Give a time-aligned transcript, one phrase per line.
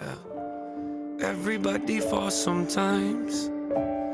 [0.00, 0.14] Yeah.
[1.20, 3.50] Everybody falls sometimes.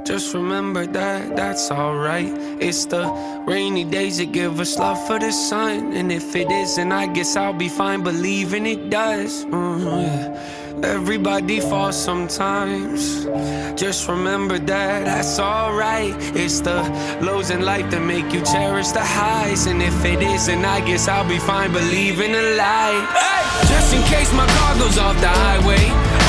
[0.06, 2.32] Just remember that that's alright.
[2.60, 3.04] It's the
[3.46, 5.92] rainy days that give us love for the sun.
[5.94, 9.44] And if it isn't, I guess I'll be fine believing it does.
[9.46, 10.65] Mm, yeah.
[10.82, 13.24] Everybody falls sometimes.
[13.80, 16.14] Just remember that that's alright.
[16.36, 16.82] It's the
[17.22, 19.66] lows in life that make you cherish the highs.
[19.66, 23.08] And if it isn't, I guess I'll be fine believing a lie.
[23.08, 23.36] Hey!
[23.72, 25.80] Just in case my car goes off the highway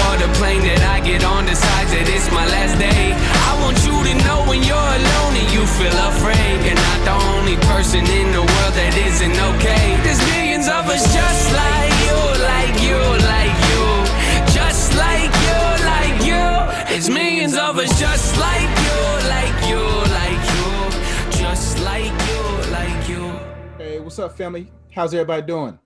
[0.08, 3.12] or the plane that I get on decides that it's my last day.
[3.52, 6.56] I want you to know when you're alone and you feel afraid.
[6.64, 9.86] You're not the only person in the world that isn't okay.
[10.08, 13.67] There's millions of us just like you, like you, like you.
[16.98, 19.84] It's millions of us just like you, like you,
[20.18, 21.40] like you.
[21.40, 23.40] Just like you, like you.
[23.78, 24.72] Hey, what's up, family?
[24.92, 25.78] How's everybody doing?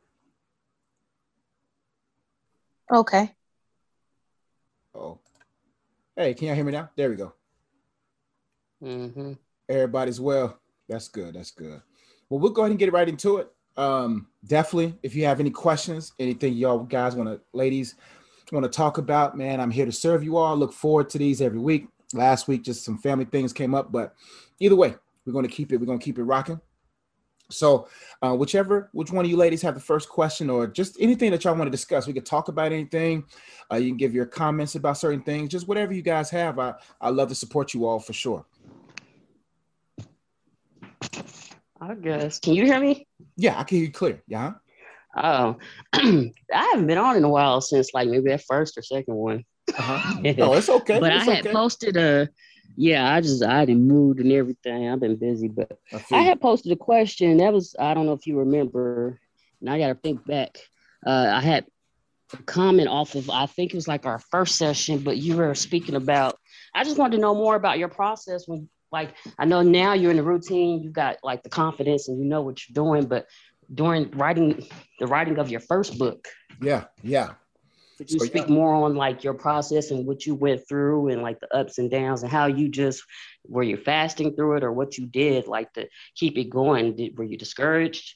[2.89, 3.29] Okay.
[4.95, 5.19] Oh,
[6.15, 6.89] hey, can y'all hear me now?
[6.95, 7.33] There we go.
[8.81, 9.33] Mm-hmm.
[9.67, 10.61] Everybody's well.
[10.87, 11.33] That's good.
[11.33, 11.81] That's good.
[12.29, 13.51] Well, we'll go ahead and get right into it.
[13.75, 17.95] Um, definitely, if you have any questions, anything y'all guys want to, ladies,
[18.51, 20.55] want to talk about, man, I'm here to serve you all.
[20.55, 21.87] Look forward to these every week.
[22.13, 24.13] Last week, just some family things came up, but
[24.59, 25.77] either way, we're going to keep it.
[25.77, 26.59] We're going to keep it rocking.
[27.49, 27.87] So,
[28.21, 31.43] uh, whichever, which one of you ladies have the first question or just anything that
[31.43, 33.25] y'all want to discuss, we could talk about anything.
[33.71, 36.59] Uh, you can give your comments about certain things, just whatever you guys have.
[36.59, 38.45] I I love to support you all for sure.
[41.79, 42.39] I guess.
[42.39, 43.07] Can you hear me?
[43.35, 44.21] Yeah, I can hear you clear.
[44.27, 44.53] Yeah.
[45.15, 45.57] Oh,
[45.93, 49.43] I haven't been on in a while since like maybe that first or second one.
[49.69, 50.19] Uh-huh.
[50.37, 50.99] no, it's okay.
[50.99, 51.53] but it's I had okay.
[51.53, 52.29] posted a
[52.77, 54.89] yeah, I just I didn't moved and everything.
[54.89, 57.37] I've been busy, but I, I, had posted a question.
[57.37, 59.19] That was I don't know if you remember.
[59.59, 60.57] And I got to think back.
[61.05, 61.65] Uh, I had
[62.33, 65.53] a comment off of I think it was like our first session, but you were
[65.55, 66.37] speaking about.
[66.73, 70.11] I just wanted to know more about your process when, like, I know now you're
[70.11, 70.81] in the routine.
[70.81, 73.27] You got like the confidence and you know what you're doing, but
[73.73, 74.65] during writing
[74.99, 76.27] the writing of your first book.
[76.61, 77.33] Yeah, yeah.
[77.97, 78.53] Could you so, speak yeah.
[78.53, 81.89] more on like your process and what you went through and like the ups and
[81.89, 83.03] downs and how you just
[83.47, 86.95] were you fasting through it or what you did like to keep it going?
[86.95, 88.15] Did, were you discouraged?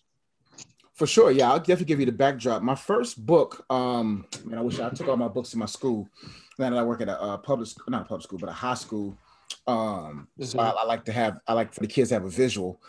[0.95, 1.51] For sure, yeah.
[1.51, 2.63] I'll definitely give you the backdrop.
[2.63, 6.07] My first book, um, man, I wish I took all my books in my school.
[6.57, 8.75] Now that I work at a, a public, not a public school, but a high
[8.75, 9.17] school.
[9.67, 10.45] Um, mm-hmm.
[10.45, 12.79] so I, I, like to have, I like for the kids to have a visual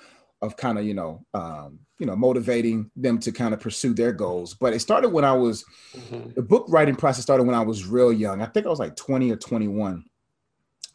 [0.47, 4.13] of kind of you know um, you know motivating them to kind of pursue their
[4.13, 4.55] goals.
[4.55, 5.65] But it started when i was
[5.95, 6.31] mm-hmm.
[6.35, 8.43] the book writing process started when i was real young.
[8.43, 10.05] I think i was like 20 or 21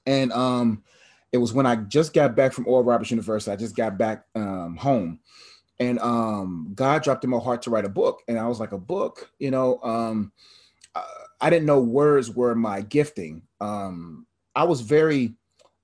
[0.06, 0.84] and um
[1.32, 3.52] it was when i just got back from oral roberts university.
[3.52, 5.20] I just got back um, home.
[5.80, 8.22] And um god dropped in my heart to write a book.
[8.28, 9.32] And i was like a book?
[9.40, 10.32] You know um
[11.40, 13.44] i didn't know words were my gifting.
[13.60, 15.36] Um i was very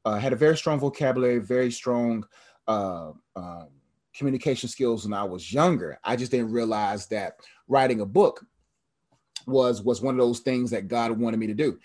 [0.05, 2.23] uh, had a very strong vocabulary very strong
[2.67, 3.67] uh, um,
[4.15, 5.99] communication skills when I was younger.
[6.03, 8.45] I just didn't realize that writing a book
[9.45, 11.79] was was one of those things that God wanted me to do.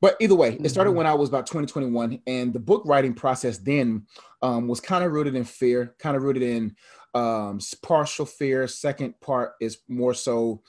[0.00, 0.98] But either way, it started mm-hmm.
[0.98, 4.06] when I was about 2021, and the book writing process then
[4.42, 6.76] um, was kind of rooted in fear, kind of rooted in
[7.14, 8.68] um, partial fear.
[8.68, 10.62] Second part is more so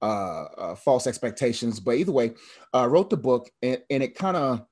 [0.00, 1.78] uh, uh, false expectations.
[1.78, 2.32] But either way,
[2.72, 4.64] I uh, wrote the book, and, and it kind of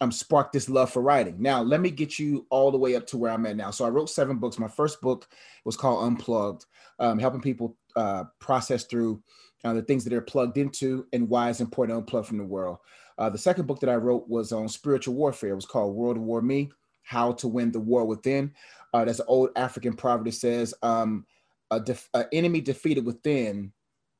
[0.00, 1.36] um, sparked this love for writing.
[1.38, 3.70] Now, let me get you all the way up to where I'm at now.
[3.70, 4.58] So I wrote seven books.
[4.58, 5.28] My first book
[5.64, 6.66] was called Unplugged,
[6.98, 9.22] um, helping people uh, process through
[9.64, 12.44] uh, the things that they're plugged into and why it's important to unplug from the
[12.44, 12.78] world.
[13.18, 15.50] Uh, the second book that I wrote was on spiritual warfare.
[15.50, 16.70] It was called World War Me,
[17.02, 18.52] How to Win the War Within.
[18.94, 21.26] Uh, that's an old African proverb that says, um,
[21.70, 23.72] a def- enemy defeated within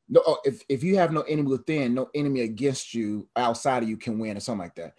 [0.09, 3.89] no, oh, if, if you have no enemy within, no enemy against you outside of
[3.89, 4.95] you can win, or something like that.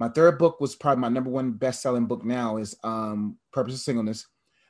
[0.00, 3.80] My third book was probably my number one best-selling book now is um, Purpose of
[3.80, 4.26] Singleness.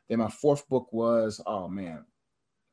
[0.09, 2.05] Then my fourth book was oh man,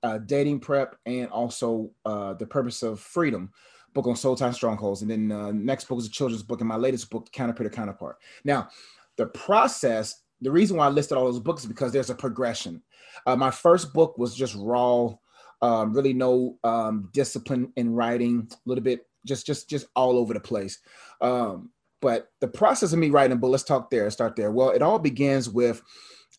[0.01, 3.51] uh, Dating Prep and also uh, The Purpose of Freedom,
[3.93, 5.03] book on soul tie strongholds.
[5.03, 8.17] And then uh, next book was a children's book, and my latest book, Counterfeit Counterpart.
[8.43, 8.69] Now,
[9.17, 12.81] the process, the reason why I listed all those books is because there's a progression.
[13.27, 15.13] Uh, my first book was just raw,
[15.61, 20.33] um, really no um, discipline in writing, a little bit just just just all over
[20.33, 20.79] the place.
[21.21, 21.69] Um,
[22.01, 24.51] but the process of me writing book, let's talk there, start there.
[24.51, 25.81] Well, it all begins with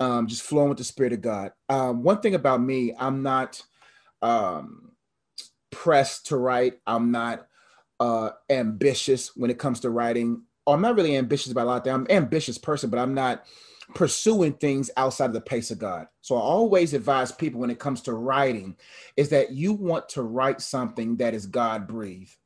[0.00, 1.52] um, just flowing with the Spirit of God.
[1.68, 3.62] Um, one thing about me, I'm not
[4.22, 4.92] um,
[5.70, 6.74] pressed to write.
[6.86, 7.46] I'm not
[8.00, 10.42] uh, ambitious when it comes to writing.
[10.66, 11.94] Or I'm not really ambitious about a lot of things.
[11.94, 13.44] I'm an ambitious person, but I'm not
[13.94, 16.06] pursuing things outside of the pace of God.
[16.20, 18.76] So I always advise people when it comes to writing
[19.16, 22.36] is that you want to write something that is God breathed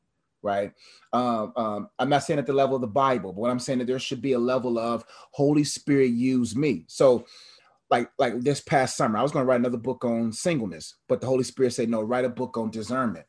[0.43, 0.71] right?
[1.13, 3.79] Um, um, I'm not saying at the level of the Bible, but what I'm saying
[3.79, 6.85] that there should be a level of Holy Spirit use me.
[6.87, 7.25] So,
[7.89, 11.21] like like this past summer, I was going to write another book on singleness, but
[11.21, 13.25] the Holy Spirit said, no, write a book on discernment.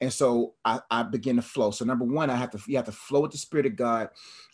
[0.00, 1.70] And so I, I begin to flow.
[1.70, 4.08] So number one, I have to you have to flow with the Spirit of God,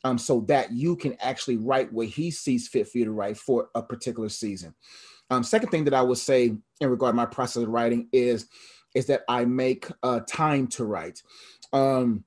[0.04, 3.36] um, so that you can actually write what He sees fit for you to write
[3.36, 4.74] for a particular season.
[5.30, 8.48] Um, second thing that I would say in regard to my process of writing is
[8.94, 11.22] is that I make uh, time to write.
[11.76, 12.24] Um,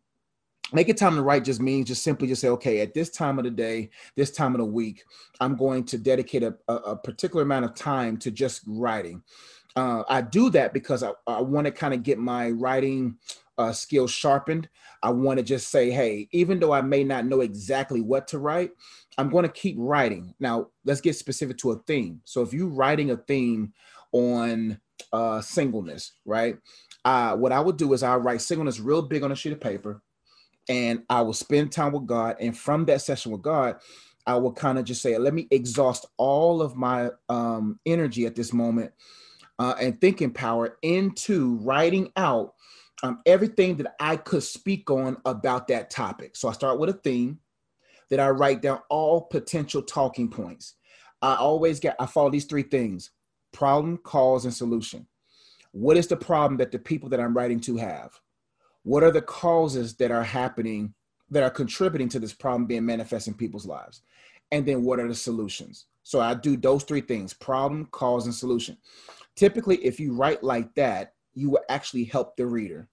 [0.71, 3.45] making time to write just means just simply just say, okay, at this time of
[3.45, 5.03] the day, this time of the week,
[5.39, 9.23] I'm going to dedicate a, a, a particular amount of time to just writing.
[9.75, 13.17] Uh, I do that because I, I want to kind of get my writing
[13.57, 14.69] uh, skills sharpened.
[15.01, 18.39] I want to just say, hey, even though I may not know exactly what to
[18.39, 18.71] write,
[19.17, 20.33] I'm going to keep writing.
[20.39, 22.21] Now, let's get specific to a theme.
[22.25, 23.73] So if you're writing a theme
[24.11, 24.79] on
[25.13, 26.57] uh, singleness, right?
[27.03, 30.01] What I would do is I'll write singleness real big on a sheet of paper
[30.67, 32.37] and I will spend time with God.
[32.39, 33.77] And from that session with God,
[34.27, 38.35] I will kind of just say, let me exhaust all of my um, energy at
[38.35, 38.91] this moment
[39.57, 42.53] uh, and thinking power into writing out
[43.01, 46.35] um, everything that I could speak on about that topic.
[46.35, 47.39] So I start with a theme,
[48.09, 50.75] that I write down all potential talking points.
[51.21, 53.11] I always get, I follow these three things
[53.51, 55.07] problem, cause, and solution.
[55.71, 58.19] What is the problem that the people that I'm writing to have?
[58.83, 60.93] What are the causes that are happening
[61.29, 64.01] that are contributing to this problem being manifest in people's lives?
[64.51, 65.85] And then what are the solutions?
[66.03, 68.77] So I do those three things problem, cause, and solution.
[69.35, 72.89] Typically, if you write like that, you will actually help the reader.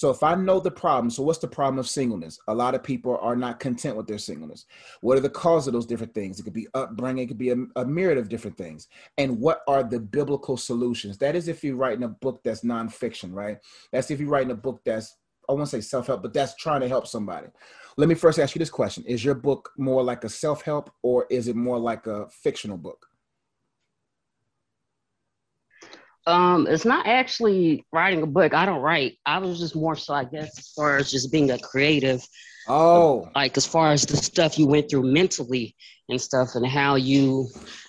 [0.00, 2.38] So if I know the problem, so what's the problem of singleness?
[2.48, 4.64] A lot of people are not content with their singleness.
[5.02, 6.40] What are the cause of those different things?
[6.40, 8.88] It could be upbringing, it could be a, a myriad of different things.
[9.18, 11.18] And what are the biblical solutions?
[11.18, 13.58] That is if you're writing a book that's nonfiction, right?
[13.92, 15.18] That's if you're writing a book that's
[15.50, 17.48] I won't say self-help, but that's trying to help somebody.
[17.98, 19.04] Let me first ask you this question.
[19.04, 23.09] Is your book more like a self-help or is it more like a fictional book?
[26.26, 28.54] Um, it's not actually writing a book.
[28.54, 29.16] I don't write.
[29.24, 32.22] I was just more so, I guess, as far as just being a creative.
[32.68, 35.74] Oh, like as far as the stuff you went through mentally
[36.08, 37.48] and stuff, and how you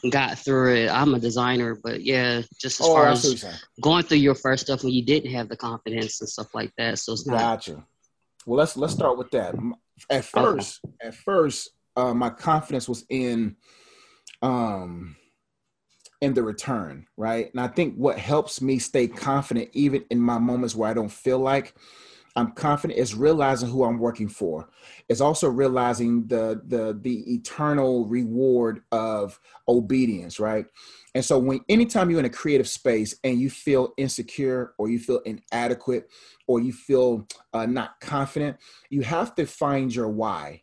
[0.10, 0.90] got through it.
[0.90, 3.46] I'm a designer, but yeah, just as oh, far as
[3.82, 7.00] going through your first stuff when you didn't have the confidence and stuff like that.
[7.00, 7.40] So it's not.
[7.40, 7.86] Gotcha.
[8.46, 9.56] Well, let's let's start with that.
[10.10, 11.10] At first, okay.
[11.10, 13.58] at first, uh, my confidence was in
[14.42, 15.16] um
[16.22, 17.50] in the return, right?
[17.52, 21.12] And I think what helps me stay confident, even in my moments where I don't
[21.12, 21.74] feel like
[22.36, 24.70] I'm confident, is realizing who I'm working for.
[25.10, 30.66] It's also realizing the the the eternal reward of obedience, right?
[31.14, 35.00] And so when anytime you're in a creative space and you feel insecure or you
[35.00, 36.10] feel inadequate
[36.48, 38.58] or you feel uh, not confident,
[38.90, 40.62] you have to find your why.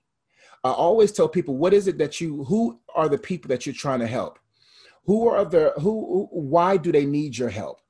[0.64, 3.74] I always tell people, what is it that you, who are the people that you're
[3.74, 4.38] trying to help?
[5.04, 7.80] Who are the who why do they need your help?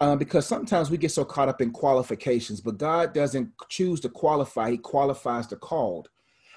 [0.00, 4.08] Um, because sometimes we get so caught up in qualifications but god doesn't choose to
[4.08, 6.08] qualify he qualifies the called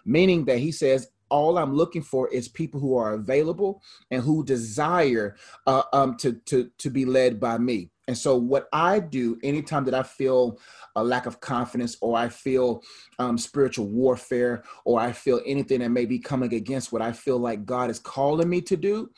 [0.06, 3.82] meaning that he says all i'm looking for is people who are available
[4.12, 7.90] and who desire uh, um, to, to, to be led by me.
[8.08, 10.60] And so, what I do anytime that I feel
[10.96, 12.84] a lack of confidence, or I feel
[13.20, 17.38] um, spiritual warfare, or I feel anything that may be coming against what I feel
[17.38, 19.12] like God is calling me to do,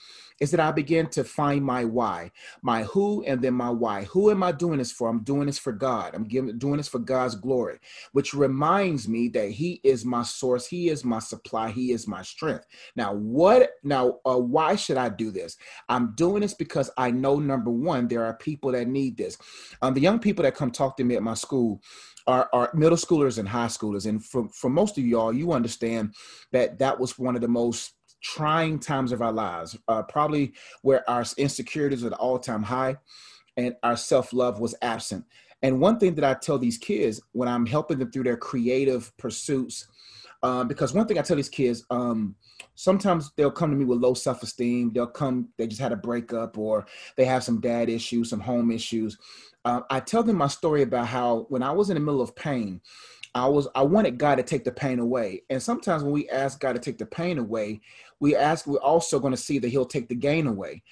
[0.43, 2.29] is that I begin to find my why,
[2.61, 4.03] my who, and then my why.
[4.03, 5.07] Who am I doing this for?
[5.07, 6.13] I'm doing this for God.
[6.13, 7.79] I'm giving, doing this for God's glory,
[8.11, 12.21] which reminds me that He is my source, He is my supply, He is my
[12.23, 12.65] strength.
[12.97, 13.69] Now, what?
[13.83, 15.55] Now, uh, why should I do this?
[15.87, 19.37] I'm doing this because I know number one, there are people that need this.
[19.81, 21.81] Um, the young people that come talk to me at my school
[22.27, 26.13] are, are middle schoolers and high schoolers, and for for most of y'all, you understand
[26.51, 31.07] that that was one of the most trying times of our lives, uh, probably where
[31.09, 32.97] our insecurities were at all time high
[33.57, 35.25] and our self love was absent.
[35.61, 39.15] And one thing that I tell these kids when I'm helping them through their creative
[39.17, 39.87] pursuits,
[40.41, 42.35] um, because one thing I tell these kids, um,
[42.75, 44.91] sometimes they'll come to me with low self esteem.
[44.93, 48.71] They'll come, they just had a breakup or they have some dad issues, some home
[48.71, 49.17] issues.
[49.65, 52.35] Uh, I tell them my story about how when I was in the middle of
[52.35, 52.81] pain,
[53.35, 55.43] I was I wanted God to take the pain away.
[55.49, 57.81] And sometimes when we ask God to take the pain away,
[58.19, 60.83] we ask we're also going to see that He'll take the gain away.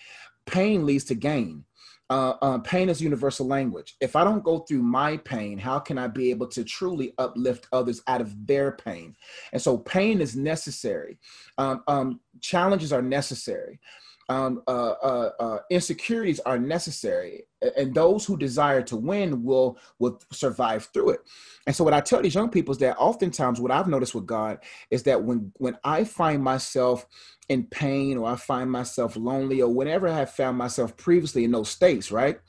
[0.46, 1.66] Pain leads to gain.
[2.10, 3.96] Uh, uh, pain is universal language.
[4.02, 7.68] If I don't go through my pain, how can I be able to truly uplift
[7.72, 9.16] others out of their pain?
[9.54, 11.20] And so, pain is necessary.
[11.58, 13.80] Um, um, challenges are necessary.
[14.28, 17.46] Um, uh, uh, uh insecurities are necessary
[17.78, 21.22] and those who desire to win will will survive through it.
[21.68, 24.26] And so what i tell these young people is that oftentimes what i've noticed with
[24.26, 27.06] god is that when when i find myself
[27.50, 31.52] in pain or i find myself lonely or whenever i have found myself previously in
[31.52, 32.40] those states right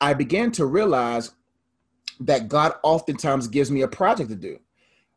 [0.00, 1.32] i began to realize
[2.20, 4.58] that god oftentimes gives me a project to do.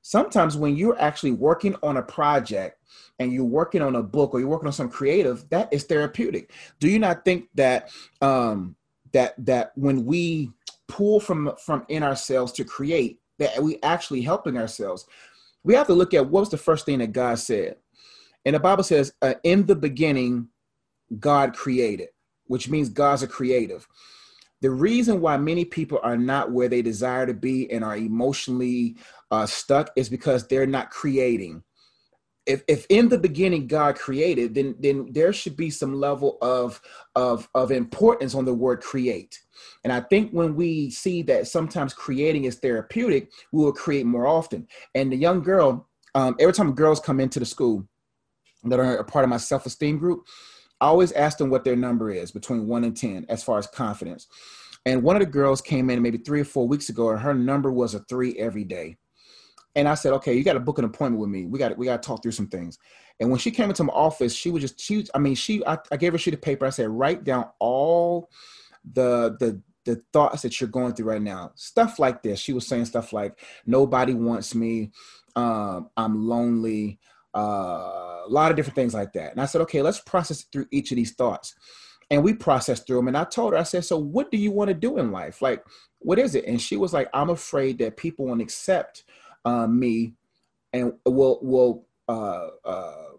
[0.03, 2.79] Sometimes when you're actually working on a project
[3.19, 6.51] and you're working on a book or you're working on some creative that is therapeutic.
[6.79, 8.75] Do you not think that um
[9.13, 10.51] that that when we
[10.87, 15.05] pull from from in ourselves to create that we actually helping ourselves.
[15.63, 17.77] We have to look at what was the first thing that god said.
[18.45, 20.49] And the bible says uh, in the beginning
[21.19, 22.09] god created
[22.51, 23.87] which means god's a creative.
[24.59, 28.97] The reason why many people are not where they desire to be and are emotionally
[29.31, 31.63] uh, stuck is because they're not creating
[32.51, 36.81] if, if in the beginning God created, then then there should be some level of
[37.15, 39.33] of of importance on the word create.
[39.83, 44.27] And I think when we see that sometimes creating is therapeutic, we will create more
[44.27, 44.67] often.
[44.95, 47.87] And the young girl, um, every time girls come into the school
[48.69, 50.19] that are a part of my self-esteem group,
[50.79, 53.67] I always ask them what their number is between one and ten as far as
[53.67, 54.27] confidence.
[54.85, 57.33] And one of the girls came in maybe three or four weeks ago, and her
[57.33, 58.97] number was a three every day.
[59.75, 61.45] And I said, okay, you got to book an appointment with me.
[61.45, 62.77] We got we got to talk through some things.
[63.19, 65.07] And when she came into my office, she was just she.
[65.13, 65.65] I mean, she.
[65.65, 66.65] I, I gave her a sheet of paper.
[66.65, 68.29] I said, write down all
[68.93, 71.51] the the the thoughts that you're going through right now.
[71.55, 72.39] Stuff like this.
[72.39, 74.91] She was saying stuff like, nobody wants me.
[75.35, 76.99] Um, I'm lonely.
[77.35, 77.39] Uh,
[78.25, 79.31] a lot of different things like that.
[79.31, 81.55] And I said, okay, let's process through each of these thoughts.
[82.11, 83.07] And we processed through them.
[83.07, 85.41] And I told her, I said, so what do you want to do in life?
[85.41, 85.63] Like,
[85.99, 86.45] what is it?
[86.45, 89.05] And she was like, I'm afraid that people won't accept
[89.45, 90.13] uh, me
[90.73, 93.09] and will will uh, uh,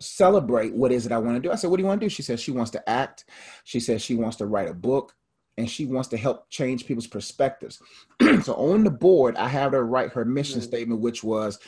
[0.00, 1.52] celebrate what is it I want to do.
[1.52, 3.24] I said, "What do you want to do?" She says she wants to act.
[3.64, 5.14] She says she wants to write a book,
[5.56, 7.80] and she wants to help change people's perspectives.
[8.42, 10.68] so on the board, I have her write her mission mm-hmm.
[10.68, 11.58] statement, which was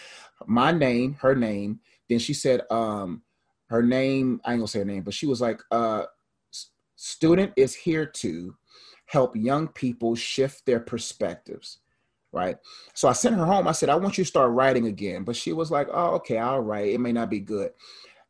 [0.46, 1.80] my name, her name.
[2.08, 3.22] Then she said, um,
[3.68, 4.40] her name.
[4.44, 6.04] I ain't gonna say her name, but she was like, uh,
[6.96, 8.56] "Student is here to."
[9.06, 11.80] help young people shift their perspectives
[12.32, 12.56] right?
[12.94, 13.66] So I sent her home.
[13.66, 15.24] I said, I want you to start writing again.
[15.24, 16.88] But she was like, oh, okay, I'll write.
[16.88, 17.70] It may not be good.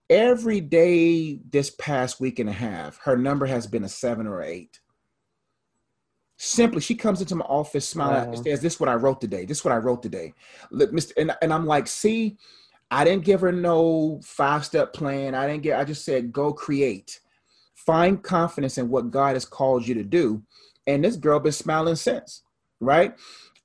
[0.09, 4.43] Every day this past week and a half, her number has been a seven or
[4.43, 4.81] eight.
[6.37, 8.43] Simply, she comes into my office smiling wow.
[8.43, 9.45] says, This is what I wrote today.
[9.45, 10.33] This is what I wrote today.
[10.71, 11.13] Look, Mr.
[11.19, 12.39] And, and I'm like, see,
[12.91, 15.35] I didn't give her no five-step plan.
[15.35, 17.21] I didn't get, I just said, go create.
[17.75, 20.43] Find confidence in what God has called you to do.
[20.87, 22.43] And this girl been smiling since,
[22.81, 23.15] right?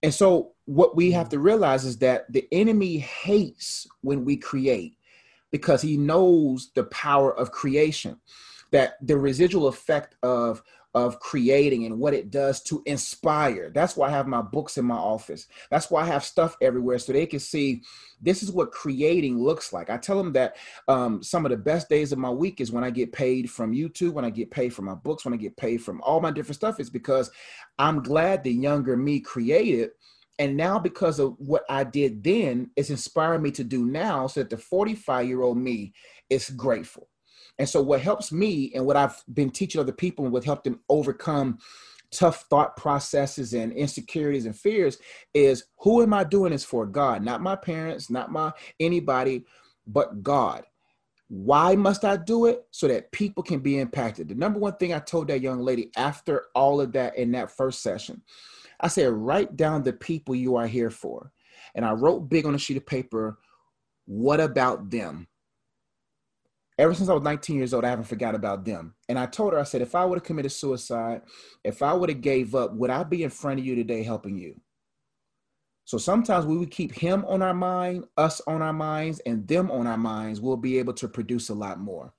[0.05, 1.31] And so what we have mm-hmm.
[1.31, 4.97] to realize is that the enemy hates when we create
[5.51, 8.19] because he knows the power of creation
[8.71, 10.62] that the residual effect of
[10.96, 13.70] of creating and what it does to inspire.
[13.70, 15.46] That's why I have my books in my office.
[15.70, 17.84] That's why I have stuff everywhere so they can see
[18.22, 19.90] this is what creating looks like.
[19.90, 20.56] I tell them that
[20.88, 23.74] um, some of the best days of my week is when I get paid from
[23.74, 26.32] YouTube, when I get paid from my books, when I get paid from all my
[26.32, 26.80] different stuff.
[26.80, 27.30] Is because
[27.78, 29.90] I'm glad the younger me created.
[30.40, 34.42] And now, because of what I did then, it's inspiring me to do now so
[34.42, 35.94] that the 45 year old me
[36.30, 37.08] is grateful.
[37.57, 40.65] And so, what helps me and what I've been teaching other people and what helped
[40.65, 41.59] them overcome
[42.12, 44.97] tough thought processes and insecurities and fears
[45.33, 46.85] is who am I doing this for?
[46.85, 49.45] God, not my parents, not my anybody,
[49.88, 50.63] but God.
[51.27, 52.65] Why must I do it?
[52.71, 54.29] So that people can be impacted.
[54.29, 57.51] The number one thing I told that young lady after all of that in that
[57.51, 58.21] first session,
[58.79, 61.31] I said, write down the people you are here for.
[61.74, 63.39] And I wrote big on a sheet of paper,
[64.05, 65.27] what about them?
[66.77, 68.96] Ever since I was 19 years old, I haven't forgot about them.
[69.08, 71.22] And I told her, I said, if I would have committed suicide,
[71.63, 74.38] if I would have gave up, would I be in front of you today helping
[74.38, 74.60] you?
[75.86, 79.70] So sometimes we would keep him on our mind, us on our minds, and them
[79.70, 82.12] on our minds, we'll be able to produce a lot more.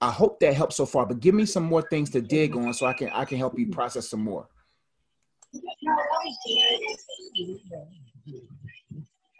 [0.00, 2.72] I hope that helps so far, but give me some more things to dig on
[2.72, 4.48] so I can I can help you process some more.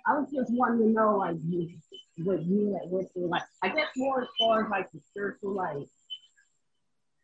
[0.06, 1.36] I was just wanting to know, like,
[2.24, 3.28] what you had went through.
[3.28, 5.88] Like, I guess more as far as like the spiritual life.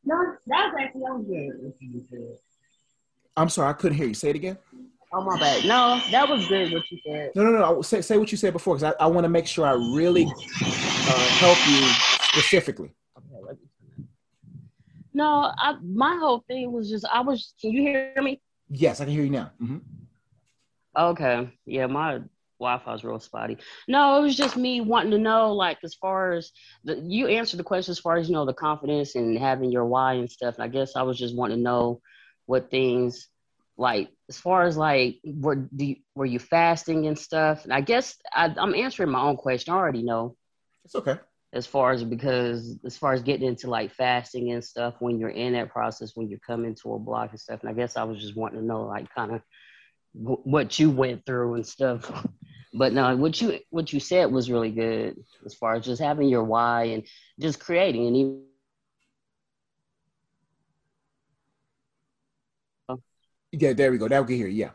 [0.05, 2.37] No, that was actually that was good.
[3.37, 4.15] I'm sorry, I couldn't hear you.
[4.15, 4.57] Say it again.
[5.12, 5.65] Oh my bad.
[5.65, 7.33] No, that was good what you said.
[7.35, 7.83] No, no, no.
[7.83, 10.25] Say say what you said before because I, I want to make sure I really
[10.25, 11.87] uh, help you
[12.23, 12.93] specifically.
[15.12, 17.55] No, I, my whole thing was just I was.
[17.61, 18.41] Can you hear me?
[18.69, 19.50] Yes, I can hear you now.
[19.62, 19.79] Mm-hmm.
[20.97, 21.50] Okay.
[21.65, 22.21] Yeah, my
[22.58, 23.58] Wi-Fi's real spotty.
[23.88, 26.50] No, it was just me wanting to know, like, as far as
[26.84, 29.84] the you answered the question as far as you know the confidence and having your
[29.84, 30.54] why and stuff.
[30.54, 32.00] And I guess I was just wanting to know
[32.46, 33.28] what things
[33.78, 37.64] like as far as like were do you, were you fasting and stuff.
[37.64, 39.75] And I guess I, I'm answering my own question.
[39.75, 40.36] I already know.
[40.84, 41.18] It's okay.
[41.52, 45.30] As far as because as far as getting into like fasting and stuff when you're
[45.30, 47.60] in that process when you're coming to a block and stuff.
[47.60, 49.42] And I guess I was just wanting to know like kind of
[50.14, 52.10] w- what you went through and stuff.
[52.76, 56.28] but no, what you what you said was really good as far as just having
[56.28, 57.06] your why and
[57.40, 58.42] just creating and even.
[63.52, 64.09] Yeah, there we go.
[64.09, 64.49] That we can hear.
[64.49, 64.71] Yeah.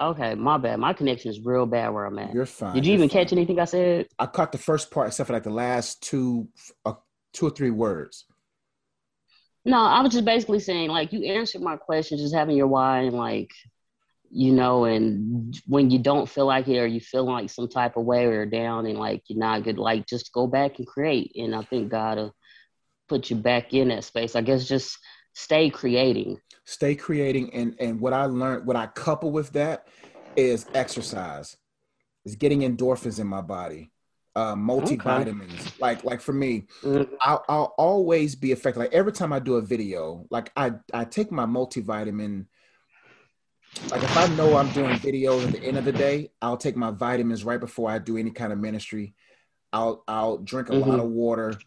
[0.00, 0.78] Okay, my bad.
[0.78, 2.32] My connection is real bad where I'm at.
[2.32, 2.74] You're fine.
[2.74, 4.06] Did you even catch anything I said?
[4.18, 6.48] I caught the first part, except for like the last two,
[6.84, 6.94] uh,
[7.32, 8.24] two or three words.
[9.64, 13.00] No, I was just basically saying, like, you answered my question, just having your why
[13.00, 13.50] and like
[14.30, 17.96] you know, and when you don't feel like it or you feel like some type
[17.96, 21.32] of way or down and like you're not good, like just go back and create.
[21.36, 22.34] And I think God will
[23.08, 24.36] put you back in that space.
[24.36, 24.98] I guess just
[25.34, 26.38] stay creating.
[26.64, 27.54] Stay creating.
[27.54, 29.88] And and what I learned, what I couple with that
[30.36, 31.56] is exercise.
[32.24, 33.90] Is getting endorphins in my body.
[34.36, 35.52] Uh, multivitamins.
[35.52, 35.70] Okay.
[35.80, 37.14] Like like for me, mm-hmm.
[37.22, 38.80] I'll, I'll always be affected.
[38.80, 42.46] Like every time I do a video, like I I take my multivitamin
[43.90, 46.76] like if I know I'm doing videos at the end of the day, I'll take
[46.76, 49.14] my vitamins right before I do any kind of ministry.
[49.72, 50.90] I'll I'll drink a mm-hmm.
[50.90, 51.58] lot of water.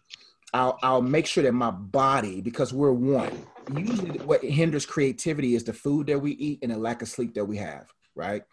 [0.54, 3.32] I'll I'll make sure that my body, because we're one.
[3.76, 7.34] Usually, what hinders creativity is the food that we eat and the lack of sleep
[7.36, 7.88] that we have.
[8.16, 8.44] Right.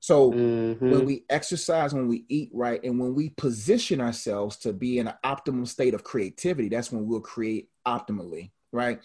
[0.00, 0.90] So mm-hmm.
[0.90, 5.08] when we exercise, when we eat right, and when we position ourselves to be in
[5.08, 9.00] an optimal state of creativity, that's when we'll create optimally right?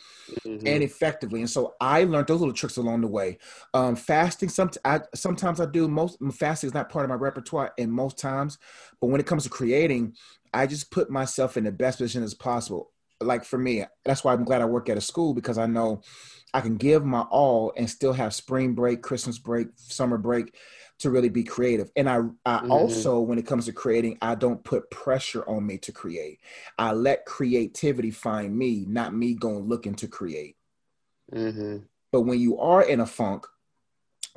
[0.46, 0.68] Mm-hmm.
[0.68, 1.42] and effectively.
[1.42, 3.38] And so i learned those little tricks along the way.
[3.74, 7.74] Um fasting some I, sometimes i do most fasting is not part of my repertoire
[7.78, 8.58] and most times
[9.02, 10.14] but when it comes to creating
[10.54, 12.92] i just put myself in the best position as possible.
[13.22, 16.02] Like for me that's why i'm glad i work at a school because i know
[16.54, 20.54] i can give my all and still have spring break christmas break summer break
[21.00, 21.92] to really be creative.
[21.96, 22.72] And I, I mm-hmm.
[22.72, 26.40] also, when it comes to creating, I don't put pressure on me to create.
[26.78, 30.56] I let creativity find me, not me going looking to create.
[31.34, 31.78] Mm-hmm.
[32.12, 33.46] But when you are in a funk,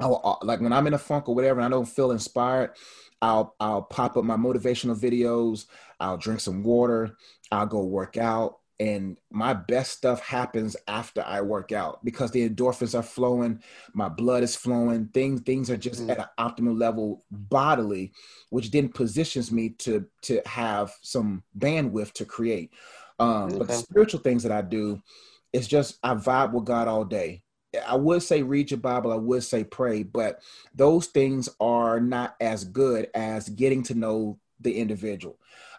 [0.01, 2.73] I'll, uh, like when I'm in a funk or whatever, and I don't feel inspired,
[3.21, 5.67] I'll I'll pop up my motivational videos.
[5.99, 7.17] I'll drink some water.
[7.51, 12.49] I'll go work out and my best stuff happens after I work out because the
[12.49, 13.63] endorphins are flowing,
[13.93, 16.11] my blood is flowing, things things are just mm.
[16.11, 18.13] at an optimal level bodily,
[18.51, 22.73] which then positions me to to have some bandwidth to create.
[23.19, 23.59] Um, okay.
[23.59, 25.03] But the spiritual things that I do
[25.53, 27.43] it's just I vibe with God all day.
[27.87, 30.41] I would say read your Bible, I would say pray, but
[30.75, 35.39] those things are not as good as getting to know the individual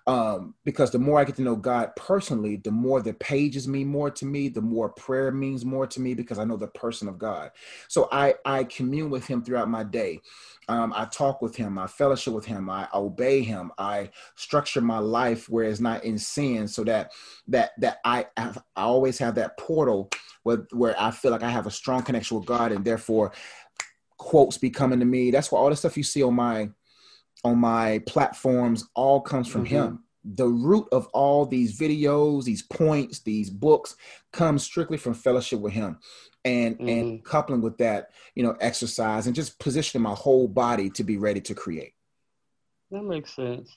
[0.10, 3.88] um, because the more I get to know God personally, the more the pages mean
[3.90, 7.08] more to me, the more prayer means more to me because I know the person
[7.08, 7.52] of God.
[7.90, 10.22] So I I commune with Him throughout my day.
[10.68, 14.98] Um, I talk with Him, I fellowship with Him, I obey Him, I structure my
[14.98, 17.12] life where it's not in sin, so that
[17.50, 20.10] that that I have, I always have that portal
[20.42, 23.32] where where I feel like I have a strong connection with God, and therefore
[24.18, 25.30] quotes be coming to me.
[25.30, 26.70] That's why all the stuff you see on my
[27.44, 29.76] on my platforms all comes from mm-hmm.
[29.76, 30.04] him.
[30.26, 33.96] The root of all these videos these points these books
[34.34, 35.98] comes strictly from fellowship with him
[36.46, 36.88] and mm-hmm.
[36.88, 41.18] and coupling with that you know exercise and just positioning my whole body to be
[41.18, 41.94] ready to create.
[42.92, 43.76] That makes sense.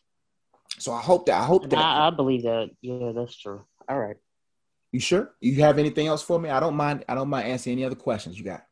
[0.78, 2.70] So i hope that i hope that I, I believe that.
[2.80, 3.64] Yeah that's true.
[3.88, 4.16] All right.
[4.90, 5.32] You sure?
[5.40, 6.50] You have anything else for me?
[6.50, 8.64] I don't mind i don't mind answering any other questions you got.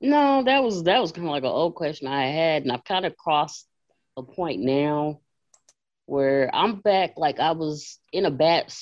[0.00, 2.84] No that was that was kind of like an old question i had and i've
[2.84, 3.68] kind of crossed
[4.18, 5.20] a point now
[6.06, 8.72] where I'm back like I was in a bad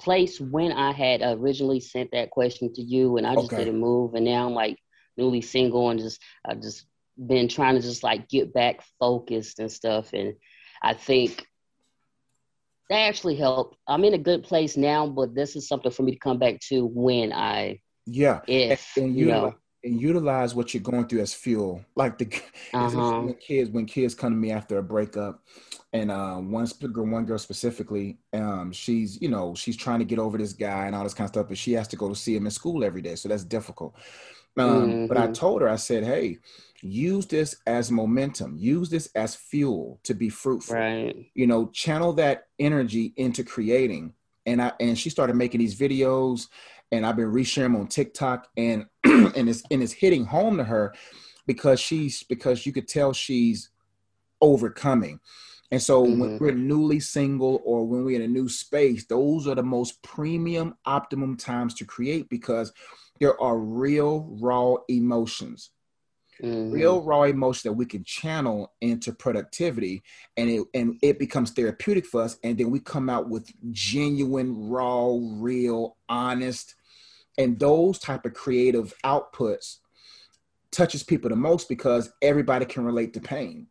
[0.00, 3.64] place when I had originally sent that question to you and I just okay.
[3.64, 4.78] didn't move and now I'm like
[5.16, 6.86] newly single and just I just
[7.26, 10.34] been trying to just like get back focused and stuff and
[10.82, 11.46] I think
[12.90, 13.78] that actually helped.
[13.88, 16.60] I'm in a good place now, but this is something for me to come back
[16.68, 19.54] to when I yeah if and, and you, you know
[19.84, 21.84] and utilize what you're going through as fuel.
[21.94, 22.26] Like the
[22.74, 23.20] uh-huh.
[23.20, 25.42] when kids when kids come to me after a breakup,
[25.92, 30.18] and um, one girl, one girl specifically, um, she's you know she's trying to get
[30.18, 32.14] over this guy and all this kind of stuff, but she has to go to
[32.16, 33.94] see him in school every day, so that's difficult.
[34.56, 35.06] Um, mm-hmm.
[35.06, 35.32] But I mm-hmm.
[35.32, 36.38] told her, I said, hey,
[36.80, 40.76] use this as momentum, use this as fuel to be fruitful.
[40.76, 41.30] Right.
[41.34, 44.14] You know, channel that energy into creating.
[44.46, 46.48] And I and she started making these videos
[46.92, 50.64] and I've been resharing them on TikTok, and and it's and it's hitting home to
[50.64, 50.94] her
[51.46, 53.70] because she's because you could tell she's
[54.40, 55.20] overcoming.
[55.70, 56.20] And so mm-hmm.
[56.20, 60.02] when we're newly single or when we're in a new space, those are the most
[60.02, 62.72] premium optimum times to create because
[63.18, 65.70] there are real raw emotions.
[66.42, 66.72] Mm-hmm.
[66.72, 70.02] Real raw emotion that we can channel into productivity
[70.36, 74.68] and it and it becomes therapeutic for us and then we come out with genuine
[74.68, 76.74] raw real honest
[77.38, 79.78] and those type of creative outputs
[80.70, 83.68] touches people the most because everybody can relate to pain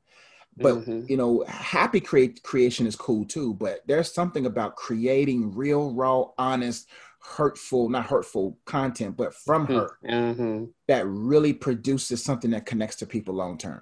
[0.57, 1.05] but mm-hmm.
[1.09, 6.25] you know happy create creation is cool too but there's something about creating real raw
[6.37, 6.87] honest
[7.23, 9.75] hurtful not hurtful content but from mm-hmm.
[9.75, 10.65] her mm-hmm.
[10.87, 13.81] that really produces something that connects to people long term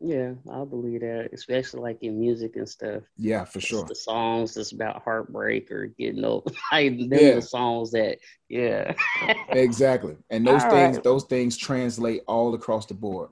[0.00, 4.54] yeah i believe that especially like in music and stuff yeah for sure the songs
[4.54, 7.34] that's about heartbreak or getting over like yeah.
[7.34, 8.92] the songs that yeah
[9.50, 11.04] exactly and those all things right.
[11.04, 13.30] those things translate all across the board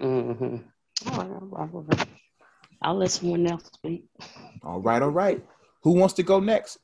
[0.00, 0.56] mm-hmm.
[2.82, 4.04] I'll let someone else speak.
[4.62, 5.44] All right, all right.
[5.82, 6.78] Who wants to go next?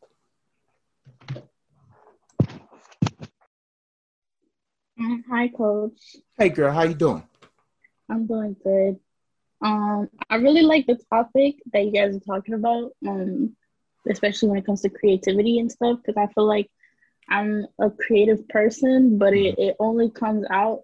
[5.00, 6.16] Hi, Coach.
[6.36, 6.72] Hey, girl.
[6.72, 7.22] How you doing?
[8.10, 8.98] I'm doing good.
[9.62, 13.54] Um, I really like the topic that you guys are talking about, um,
[14.10, 16.68] especially when it comes to creativity and stuff, because I feel like
[17.28, 20.80] I'm a creative person, but it, it only comes out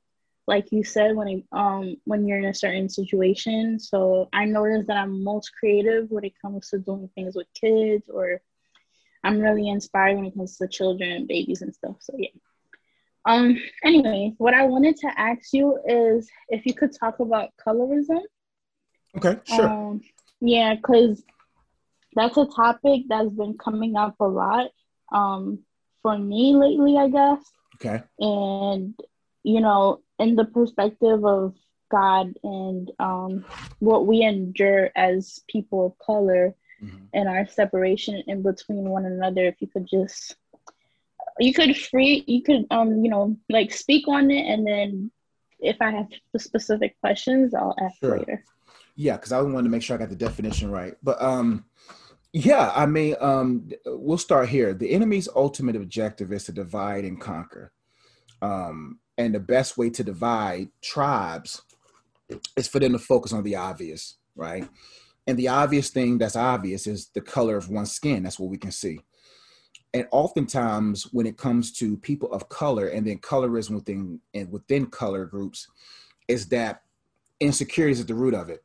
[0.46, 4.88] like you said when it, um when you're in a certain situation so i noticed
[4.88, 8.42] that i'm most creative when it comes to doing things with kids or
[9.24, 12.29] i'm really inspired when it comes to children and babies and stuff so yeah
[13.26, 18.20] um anyway what i wanted to ask you is if you could talk about colorism.
[19.16, 19.68] Okay sure.
[19.68, 20.00] Um,
[20.40, 21.22] yeah because
[22.14, 24.70] that's a topic that's been coming up a lot
[25.12, 25.60] um
[26.02, 27.42] for me lately i guess.
[27.76, 28.02] Okay.
[28.18, 28.94] And
[29.42, 31.54] you know in the perspective of
[31.90, 33.44] God and um,
[33.78, 37.04] what we endure as people of color mm-hmm.
[37.12, 40.34] and our separation in between one another, if you could just
[41.40, 45.11] you could free you could um you know like speak on it and then
[45.61, 48.18] if I have specific questions I'll ask sure.
[48.18, 48.44] later.
[48.97, 50.94] Yeah, because I wanted to make sure I got the definition right.
[51.03, 51.64] But um
[52.37, 54.75] yeah, I mean, um, we'll start here.
[54.75, 57.70] The enemy's ultimate objective is to divide and conquer.
[58.42, 61.62] Um, and the best way to divide tribes
[62.57, 64.68] is for them to focus on the obvious, right?
[65.29, 68.25] And the obvious thing that's obvious is the color of one's skin.
[68.25, 68.99] That's what we can see.
[69.94, 74.87] And oftentimes, when it comes to people of color and then colorism within and within
[74.87, 75.68] color groups,
[76.28, 76.83] is that
[77.40, 78.62] insecurity is at the root of it.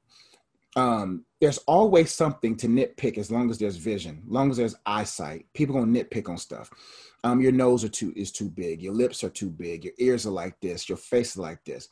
[0.76, 5.46] Um, there's always something to nitpick as long as there's vision, long as there's eyesight.
[5.54, 6.70] People gonna nitpick on stuff
[7.24, 10.26] um, your nose are too is too big, your lips are too big, your ears
[10.26, 11.88] are like this, your face is like this.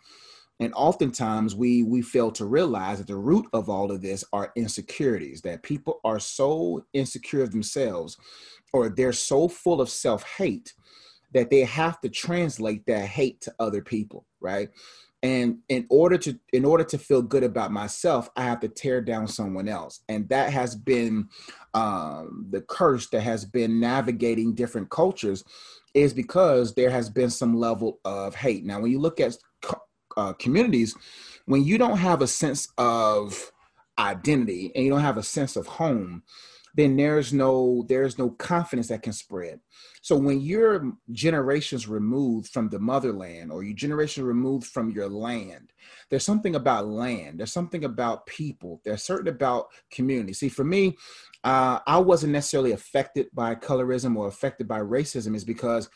[0.60, 4.52] And oftentimes we we fail to realize that the root of all of this are
[4.56, 8.17] insecurities, that people are so insecure of themselves
[8.78, 10.74] or they're so full of self-hate
[11.34, 14.70] that they have to translate that hate to other people, right?
[15.24, 19.02] and in order to in order to feel good about myself i have to tear
[19.02, 21.28] down someone else and that has been
[21.74, 25.44] um, the curse that has been navigating different cultures
[25.94, 29.36] is because there has been some level of hate now when you look at
[30.18, 30.96] uh, communities
[31.46, 33.52] when you don't have a sense of
[34.00, 36.22] identity and you don't have a sense of home
[36.78, 39.60] then there's no there's no confidence that can spread.
[40.02, 45.74] So when you're generations removed from the motherland or you generations removed from your land
[46.10, 50.34] there's something about land there's something about people there's certain about community.
[50.34, 50.96] See for me
[51.44, 55.90] uh, i wasn't necessarily affected by colorism or affected by racism is because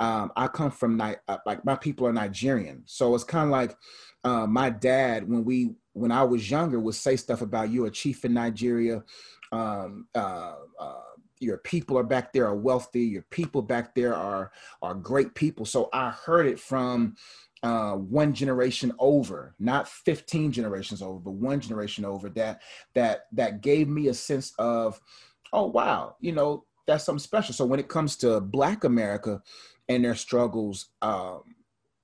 [0.00, 3.76] um, I come from uh, like my people are Nigerian, so it's kind of like
[4.24, 7.90] uh, my dad when we when I was younger would say stuff about you a
[7.90, 9.02] chief in Nigeria,
[9.52, 11.00] um, uh, uh,
[11.40, 13.02] your people are back there are wealthy.
[13.02, 14.50] Your people back there are
[14.82, 15.64] are great people.
[15.64, 17.16] So i heard it from
[17.62, 22.62] uh, one generation over not 15 generations over but one generation over that
[22.94, 25.00] that that gave me a sense of
[25.52, 27.52] oh wow you know that's something special.
[27.52, 29.42] So when it comes to black america
[29.88, 31.42] and their struggles um,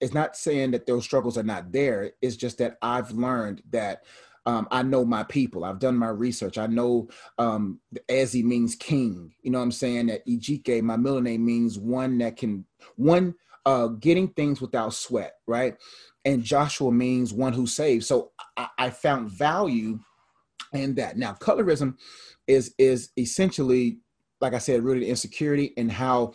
[0.00, 2.10] it's not saying that those struggles are not there.
[2.20, 4.02] It's just that i've learned that
[4.46, 5.64] um, I know my people.
[5.64, 6.58] I've done my research.
[6.58, 9.32] I know um, Ezi means king.
[9.42, 10.06] You know what I'm saying?
[10.06, 15.34] That Ejike, my middle name, means one that can, one uh, getting things without sweat,
[15.46, 15.76] right?
[16.24, 18.06] And Joshua means one who saves.
[18.06, 19.98] So I, I found value
[20.72, 21.16] in that.
[21.16, 21.96] Now, colorism
[22.46, 23.98] is is essentially,
[24.40, 26.34] like I said, rooted in insecurity and how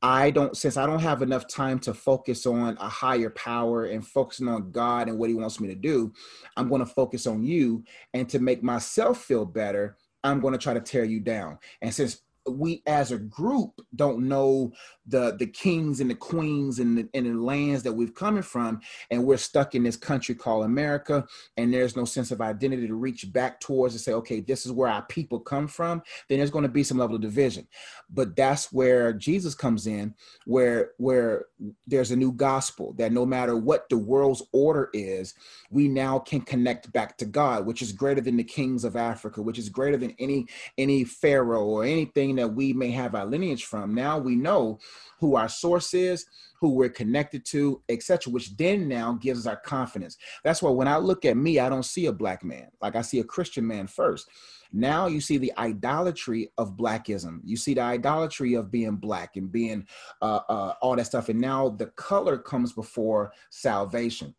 [0.00, 4.06] I don't, since I don't have enough time to focus on a higher power and
[4.06, 6.12] focusing on God and what He wants me to do,
[6.56, 7.84] I'm going to focus on you.
[8.14, 11.58] And to make myself feel better, I'm going to try to tear you down.
[11.82, 14.72] And since we as a group don't know
[15.08, 18.80] the the kings and the queens and the, and the lands that we've coming from
[19.10, 22.94] and we're stuck in this country called america and there's no sense of identity to
[22.94, 26.50] reach back towards and say okay this is where our people come from then there's
[26.50, 27.66] going to be some level of division.
[28.10, 30.14] But that's where jesus comes in
[30.46, 31.46] where where
[31.86, 35.34] there's a new gospel that no matter what the world's order is
[35.70, 39.42] we now can connect back to god which is greater than the kings of africa
[39.42, 43.64] which is greater than any any pharaoh or anything that we may have our lineage
[43.64, 43.94] from.
[43.94, 44.78] Now we know
[45.18, 46.26] who our source is,
[46.60, 50.16] who we're connected to, etc., which then now gives us our confidence.
[50.44, 52.68] That's why when I look at me, I don't see a black man.
[52.80, 54.28] Like I see a Christian man first.
[54.72, 57.40] Now you see the idolatry of blackism.
[57.44, 59.86] You see the idolatry of being black and being
[60.20, 61.28] uh, uh, all that stuff.
[61.28, 64.34] And now the color comes before salvation.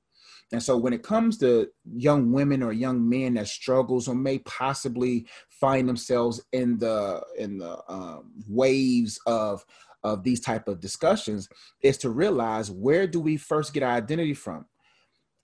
[0.52, 4.40] And so when it comes to young women or young men that struggles or may
[4.40, 9.64] possibly find themselves in the in the um, waves of
[10.04, 11.50] of these type of discussions
[11.84, 14.66] is to realize where do we first get our identity from?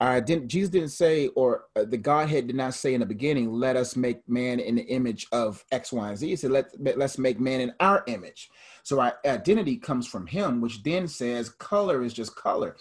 [0.00, 3.50] Our ident- jesus didn't say or uh, the godhead did not say in the beginning
[3.50, 6.28] let us make man in the image of x y and z.
[6.28, 8.50] He said Let, let's make man in our image.
[8.82, 12.76] So our identity comes from him which then says color is just color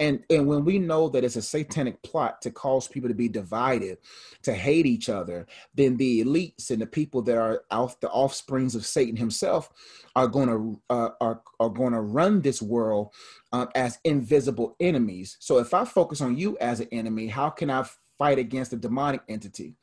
[0.00, 3.28] and and when we know that it's a satanic plot to cause people to be
[3.28, 3.98] divided
[4.42, 8.74] to hate each other then the elites and the people that are off the offsprings
[8.74, 9.70] of satan himself
[10.16, 13.12] are going to uh, are, are going to run this world
[13.52, 15.36] uh, as invisible enemies.
[15.40, 17.84] So if i focus on you as an enemy how can i
[18.18, 19.76] fight against a demonic entity?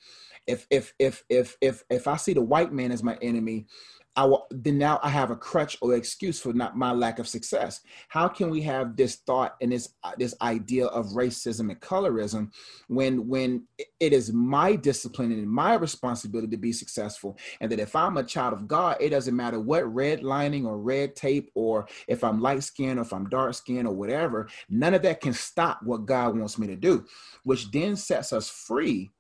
[0.48, 3.68] If if if if if if i see the white man as my enemy
[4.16, 7.28] I will, then now I have a crutch or excuse for not my lack of
[7.28, 7.82] success.
[8.10, 12.52] How can we have this thought and this uh, this idea of racism and colorism
[12.88, 13.64] when when
[14.00, 18.24] it is my discipline and my responsibility to be successful, and that if I'm a
[18.24, 22.40] child of God, it doesn't matter what red lining or red tape or if I'm
[22.40, 26.06] light skinned or if I'm dark skinned or whatever, none of that can stop what
[26.06, 27.06] God wants me to do,
[27.44, 29.12] which then sets us free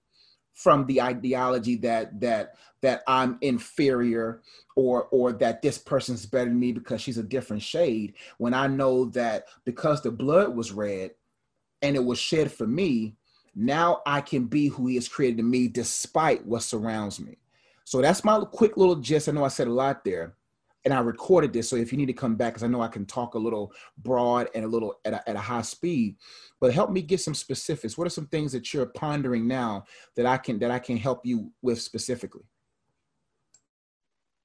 [0.53, 4.41] from the ideology that that that I'm inferior
[4.75, 8.67] or or that this person's better than me because she's a different shade when I
[8.67, 11.11] know that because the blood was red
[11.81, 13.15] and it was shed for me
[13.55, 17.37] now I can be who he has created me despite what surrounds me.
[17.85, 19.29] So that's my quick little gist.
[19.29, 20.35] I know I said a lot there
[20.85, 21.69] and I recorded this.
[21.69, 23.73] So if you need to come back, because I know I can talk a little
[23.97, 26.17] broad and a little at a, at a high speed,
[26.59, 27.97] but help me get some specifics.
[27.97, 31.25] What are some things that you're pondering now that I can that I can help
[31.25, 32.43] you with specifically?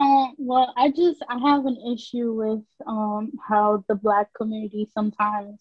[0.00, 5.60] Um, well, I just I have an issue with um, how the Black community sometimes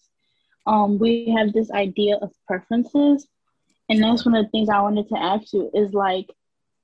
[0.67, 3.27] um, we have this idea of preferences,
[3.89, 6.27] and that's one of the things I wanted to ask you is like,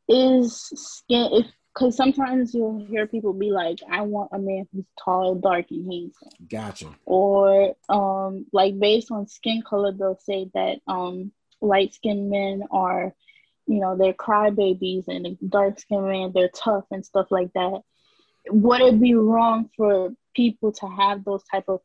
[0.08, 4.86] is skin if because sometimes you'll hear people be like, I want a man who's
[5.03, 6.29] tall, dark, and handsome.
[6.47, 6.89] Gotcha.
[7.05, 11.31] Or um, like based on skin color, they'll say that um,
[11.62, 13.13] light skinned men are,
[13.65, 17.81] you know, they're crybabies, and dark skinned men they're tough and stuff like that.
[18.49, 21.79] Would it be wrong for people to have those type of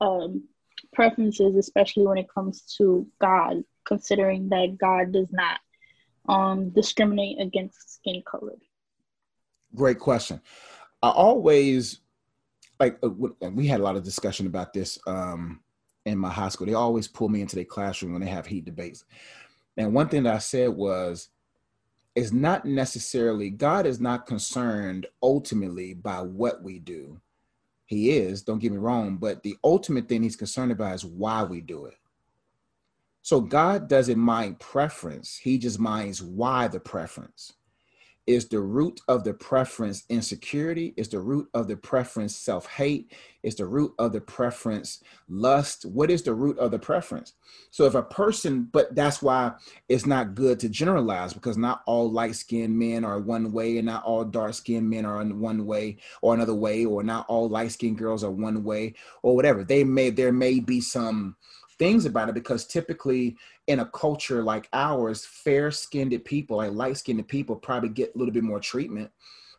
[0.00, 0.44] um,
[0.92, 5.58] preferences, especially when it comes to God, considering that God does not
[6.28, 8.56] um, discriminate against skin color?
[9.74, 10.40] Great question.
[11.02, 12.00] I always
[12.78, 13.10] like uh,
[13.50, 15.60] we had a lot of discussion about this um,
[16.04, 16.66] in my high school.
[16.66, 19.04] They always pull me into their classroom when they have heat debates.
[19.76, 21.28] And one thing that I said was,
[22.14, 27.20] it's not necessarily God is not concerned ultimately by what we do.
[27.86, 31.42] He is, don't get me wrong, but the ultimate thing he's concerned about is why
[31.42, 31.94] we do it.
[33.22, 37.54] So God doesn't mind preference, he just minds why the preference.
[38.26, 40.94] Is the root of the preference insecurity?
[40.96, 43.12] Is the root of the preference self hate?
[43.42, 45.84] Is the root of the preference lust?
[45.84, 47.32] What is the root of the preference?
[47.72, 49.52] So, if a person, but that's why
[49.88, 53.86] it's not good to generalize because not all light skinned men are one way and
[53.86, 57.72] not all dark skinned men are one way or another way, or not all light
[57.72, 59.64] skinned girls are one way or whatever.
[59.64, 61.34] They may, there may be some
[61.82, 66.96] things about it because typically in a culture like ours, fair skinned people, like light
[66.96, 69.10] skinned people, probably get a little bit more treatment.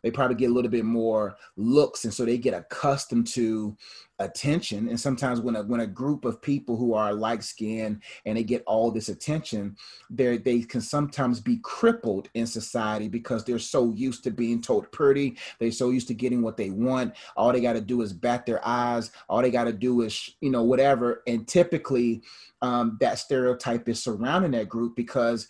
[0.04, 3.76] They probably get a little bit more looks and so they get accustomed to
[4.20, 4.88] attention.
[4.90, 8.44] And sometimes when a when a group of people who are light skinned and they
[8.44, 9.76] get all this attention
[10.10, 14.92] they they can sometimes be crippled in society because they're so used to being told
[14.92, 17.14] pretty they're so used to getting what they want.
[17.36, 19.12] All they got to do is bat their eyes.
[19.30, 21.24] All they got to do is you know whatever.
[21.28, 22.22] And typically
[22.62, 25.48] um, that stereotype is surrounding that group because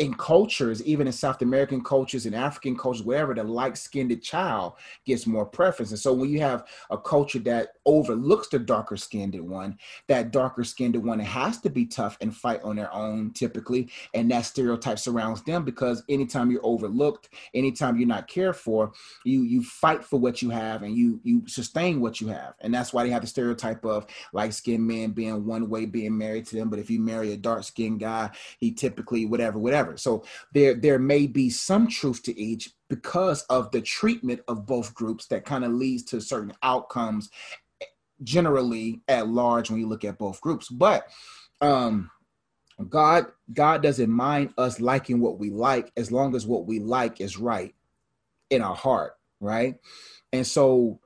[0.00, 4.72] in cultures, even in South American cultures and African cultures, wherever the light-skinned child
[5.04, 5.90] gets more preference.
[5.90, 10.64] And so when you have a culture that overlooks the darker skinned one, that darker
[10.64, 13.90] skinned one has to be tough and fight on their own typically.
[14.14, 18.92] And that stereotype surrounds them because anytime you're overlooked, anytime you're not cared for,
[19.26, 22.54] you you fight for what you have and you you sustain what you have.
[22.60, 26.46] And that's why they have the stereotype of light-skinned men being one way, being married
[26.46, 26.70] to them.
[26.70, 31.26] But if you marry a dark-skinned guy, he typically whatever, whatever So there there may
[31.26, 35.72] be some truth to each because of the treatment of both groups that kind of
[35.72, 37.30] leads to certain outcomes
[38.22, 40.68] generally at large when you look at both groups.
[40.68, 41.08] But
[41.60, 42.10] um
[42.88, 47.20] God God doesn't mind us liking what we like as long as what we like
[47.20, 47.74] is right
[48.48, 49.76] in our heart, right?
[50.32, 51.00] And so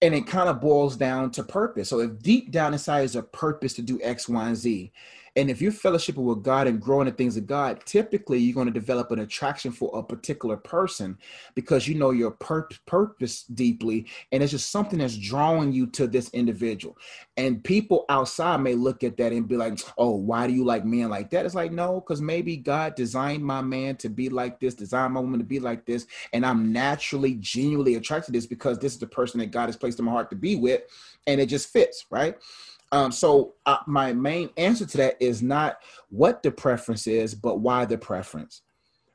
[0.00, 1.88] and it kind of boils down to purpose.
[1.88, 4.92] So if deep down inside is a purpose to do X, Y, and Z,
[5.38, 8.66] and if you're fellowshipping with God and growing the things of God, typically you're going
[8.66, 11.16] to develop an attraction for a particular person
[11.54, 14.08] because you know your pur- purpose deeply.
[14.32, 16.98] And it's just something that's drawing you to this individual.
[17.36, 20.84] And people outside may look at that and be like, oh, why do you like
[20.84, 21.46] men like that?
[21.46, 25.20] It's like, no, because maybe God designed my man to be like this, designed my
[25.20, 26.08] woman to be like this.
[26.32, 29.76] And I'm naturally, genuinely attracted to this because this is the person that God has
[29.76, 30.82] placed in my heart to be with.
[31.28, 32.36] And it just fits, right?
[32.92, 37.60] Um, so uh, my main answer to that is not what the preference is, but
[37.60, 38.62] why the preference,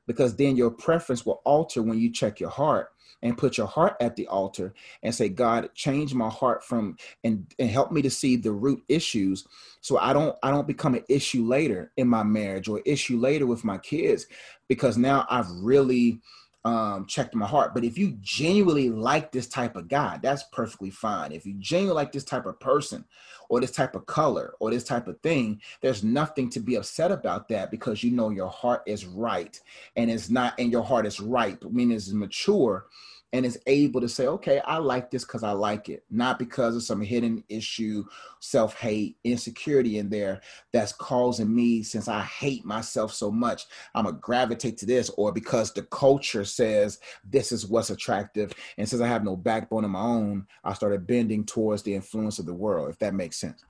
[0.06, 2.90] because then your preference will alter when you check your heart
[3.24, 7.48] and put your heart at the altar and say, God, change my heart from and,
[7.58, 9.48] and help me to see the root issues
[9.82, 13.48] so I don't I don't become an issue later in my marriage or issue later
[13.48, 14.28] with my kids.
[14.68, 16.20] Because now I've really
[16.66, 17.74] um, checked my heart.
[17.74, 21.32] But if you genuinely like this type of guy, that's perfectly fine.
[21.32, 23.06] If you genuinely like this type of person
[23.50, 27.12] or this type of color or this type of thing, there's nothing to be upset
[27.12, 29.60] about that because you know your heart is right
[29.96, 32.86] and it's not, and your heart is ripe, meaning it's mature
[33.34, 36.76] and is able to say, okay, I like this because I like it, not because
[36.76, 38.06] of some hidden issue,
[38.40, 40.42] self hate, insecurity in there
[40.72, 43.64] that's causing me, since I hate myself so much,
[43.96, 48.54] I'm going to gravitate to this, or because the culture says this is what's attractive.
[48.78, 52.38] And since I have no backbone of my own, I started bending towards the influence
[52.38, 53.66] of the world, if that makes sense.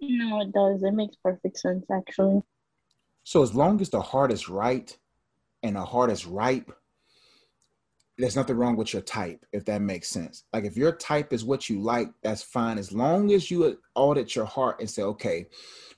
[0.00, 0.82] No, it does.
[0.82, 2.42] It makes perfect sense, actually.
[3.24, 4.96] So, as long as the heart is right,
[5.62, 6.72] and the heart is ripe,
[8.18, 10.44] there's nothing wrong with your type, if that makes sense.
[10.52, 12.76] Like if your type is what you like, that's fine.
[12.76, 15.46] As long as you audit your heart and say, okay,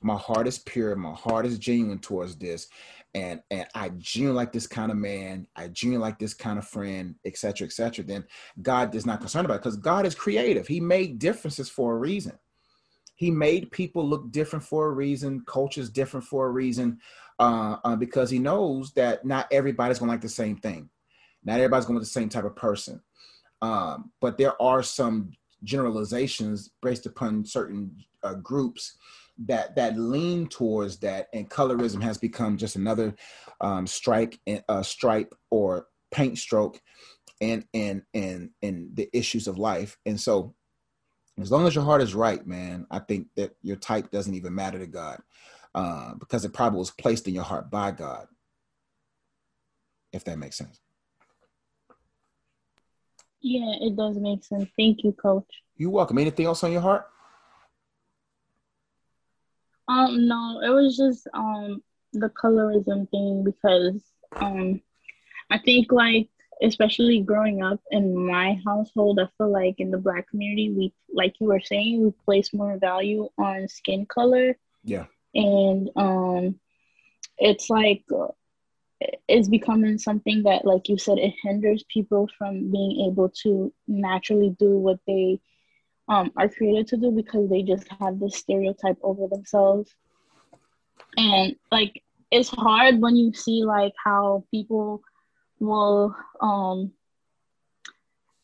[0.02, 2.68] my heart is pure, my heart is genuine towards this,
[3.14, 6.68] and and I genuinely like this kind of man, I genuinely like this kind of
[6.68, 8.04] friend, etc., etc.
[8.04, 8.24] then
[8.60, 10.66] God is not concerned about it because God is creative.
[10.66, 12.38] He made differences for a reason.
[13.14, 17.00] He made people look different for a reason, cultures different for a reason
[17.40, 20.90] uh, uh, because he knows that not everybody's gonna like the same thing.
[21.42, 23.00] Not everybody's gonna be the same type of person.
[23.62, 25.32] Um, but there are some
[25.64, 28.96] generalizations based upon certain uh, groups
[29.46, 33.14] that that lean towards that, and colorism has become just another
[33.62, 36.80] um, strike, uh, stripe, or paint stroke,
[37.40, 39.96] and and and and the issues of life.
[40.04, 40.54] And so,
[41.40, 44.54] as long as your heart is right, man, I think that your type doesn't even
[44.54, 45.22] matter to God
[45.74, 48.26] uh, because it probably was placed in your heart by God,
[50.12, 50.80] if that makes sense.
[53.40, 54.68] Yeah, it does make sense.
[54.76, 55.48] Thank you, Coach.
[55.76, 56.18] You're welcome.
[56.18, 57.06] Anything else on your heart?
[59.88, 64.02] Um, no, it was just um the colorism thing because
[64.36, 64.80] um
[65.50, 66.28] I think like
[66.62, 71.34] especially growing up in my household, I feel like in the black community we like
[71.40, 74.56] you were saying, we place more value on skin color.
[74.84, 76.58] Yeah and um
[77.38, 78.04] it's like
[79.28, 84.54] it's becoming something that like you said it hinders people from being able to naturally
[84.58, 85.40] do what they
[86.08, 89.94] um, are created to do because they just have this stereotype over themselves.
[91.16, 95.02] And like it's hard when you see like how people
[95.60, 96.92] will um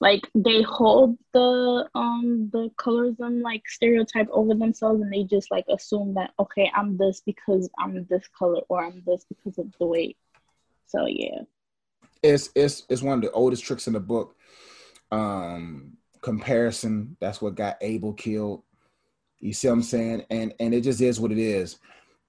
[0.01, 5.65] like they hold the um the colorism like stereotype over themselves and they just like
[5.69, 9.87] assume that okay i'm this because i'm this color or i'm this because of the
[9.87, 10.17] weight
[10.87, 11.41] So yeah.
[12.23, 14.37] It's it's it's one of the oldest tricks in the book.
[15.11, 18.63] Um comparison, that's what got Abel killed.
[19.39, 20.25] You see what I'm saying?
[20.31, 21.79] And and it just is what it is.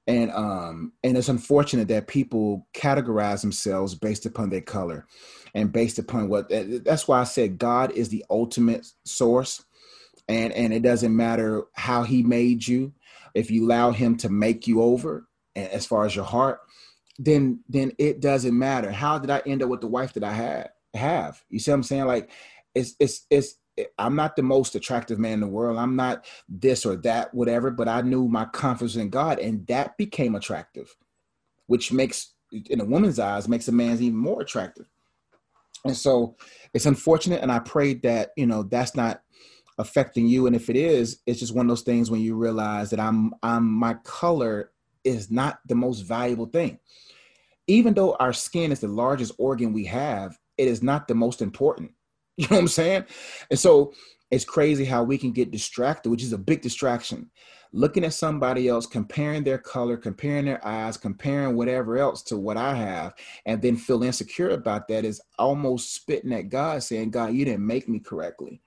[0.07, 5.05] And um and it's unfortunate that people categorize themselves based upon their color
[5.53, 9.65] and based upon what that's why I said God is the ultimate source.
[10.29, 12.93] And and it doesn't matter how he made you,
[13.33, 16.59] if you allow him to make you over as far as your heart,
[17.19, 18.91] then then it doesn't matter.
[18.91, 21.41] How did I end up with the wife that I had have?
[21.49, 22.05] You see what I'm saying?
[22.05, 22.29] Like
[22.75, 23.55] it's it's it's
[23.97, 25.77] I'm not the most attractive man in the world.
[25.77, 29.97] I'm not this or that, whatever, but I knew my confidence in God and that
[29.97, 30.95] became attractive,
[31.67, 34.87] which makes, in a woman's eyes, makes a man even more attractive.
[35.85, 36.35] And so
[36.73, 37.41] it's unfortunate.
[37.41, 39.21] And I prayed that, you know, that's not
[39.77, 40.47] affecting you.
[40.47, 43.33] And if it is, it's just one of those things when you realize that I'm,
[43.43, 44.71] I'm, my color
[45.03, 46.79] is not the most valuable thing.
[47.67, 51.41] Even though our skin is the largest organ we have, it is not the most
[51.41, 51.91] important
[52.39, 53.05] You know what I'm saying?
[53.49, 53.93] And so
[54.29, 57.31] it's crazy how we can get distracted, which is a big distraction.
[57.73, 62.55] Looking at somebody else, comparing their color, comparing their eyes, comparing whatever else to what
[62.55, 63.13] I have,
[63.45, 67.65] and then feel insecure about that is almost spitting at God, saying, God, you didn't
[67.65, 68.61] make me correctly.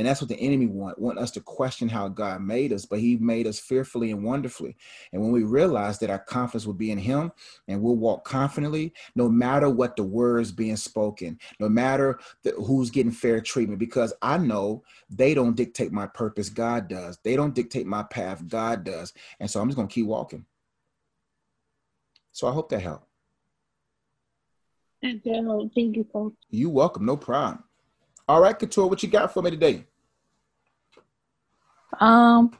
[0.00, 3.00] And that's what the enemy want, want us to question how God made us, but
[3.00, 4.74] he made us fearfully and wonderfully.
[5.12, 7.30] And when we realize that our confidence will be in him
[7.68, 12.88] and we'll walk confidently, no matter what the words being spoken, no matter the, who's
[12.88, 17.18] getting fair treatment, because I know they don't dictate my purpose, God does.
[17.22, 19.12] They don't dictate my path, God does.
[19.38, 20.46] And so I'm just going to keep walking.
[22.32, 23.06] So I hope that helped.
[25.02, 26.32] Thank you, Coach.
[26.48, 27.64] You welcome, no problem.
[28.26, 29.84] All right, Couture, what you got for me today?
[32.00, 32.56] Um,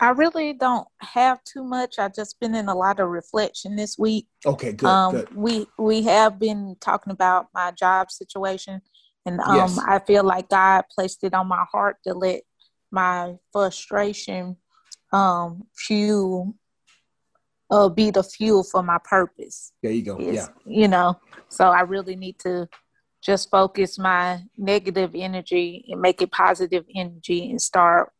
[0.00, 1.98] I really don't have too much.
[1.98, 4.28] I've just been in a lot of reflection this week.
[4.46, 4.86] Okay, good.
[4.86, 5.34] Um, good.
[5.34, 8.80] we we have been talking about my job situation,
[9.26, 9.80] and um, Yes.
[9.86, 12.42] I feel like God placed it on my heart to let
[12.90, 14.56] my frustration
[15.12, 16.54] um fuel
[17.70, 19.72] uh be the fuel for my purpose.
[19.82, 20.18] There you go.
[20.18, 20.48] Is, Yeah.
[20.64, 21.18] You know,
[21.48, 22.68] so I really need to
[23.22, 28.12] just focus my negative energy and make it positive energy and start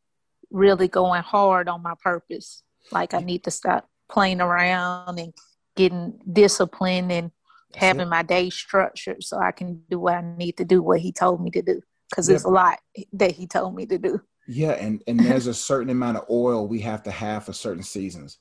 [0.50, 2.62] really going hard on my purpose.
[2.90, 5.34] Like I need to stop playing around and
[5.76, 7.30] getting disciplined and
[7.72, 8.10] That's having it.
[8.10, 11.42] my day structured so I can do what I need to do, what he told
[11.42, 11.82] me to do.
[12.10, 12.32] Because Yeah.
[12.32, 12.78] there's a lot
[13.12, 14.20] that he told me to do.
[14.46, 17.82] Yeah, and and there's a certain amount of oil we have to have for certain
[17.82, 18.38] seasons.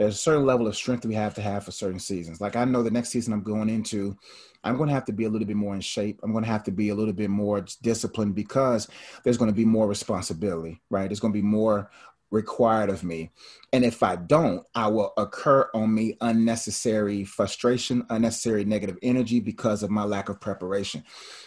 [0.00, 2.40] There's a certain level of strength we have to have for certain seasons.
[2.40, 4.16] Like I know the next season I'm going into,
[4.64, 6.20] I'm going to have to be a little bit more in shape.
[6.22, 8.88] I'm going to have to be a little bit more disciplined because
[9.22, 11.06] there's going to be more responsibility, right?
[11.06, 11.90] There's going to be more
[12.30, 13.30] required of me.
[13.74, 19.82] And if I don't, I will occur on me unnecessary frustration, unnecessary negative energy because
[19.82, 21.04] of my lack of preparation.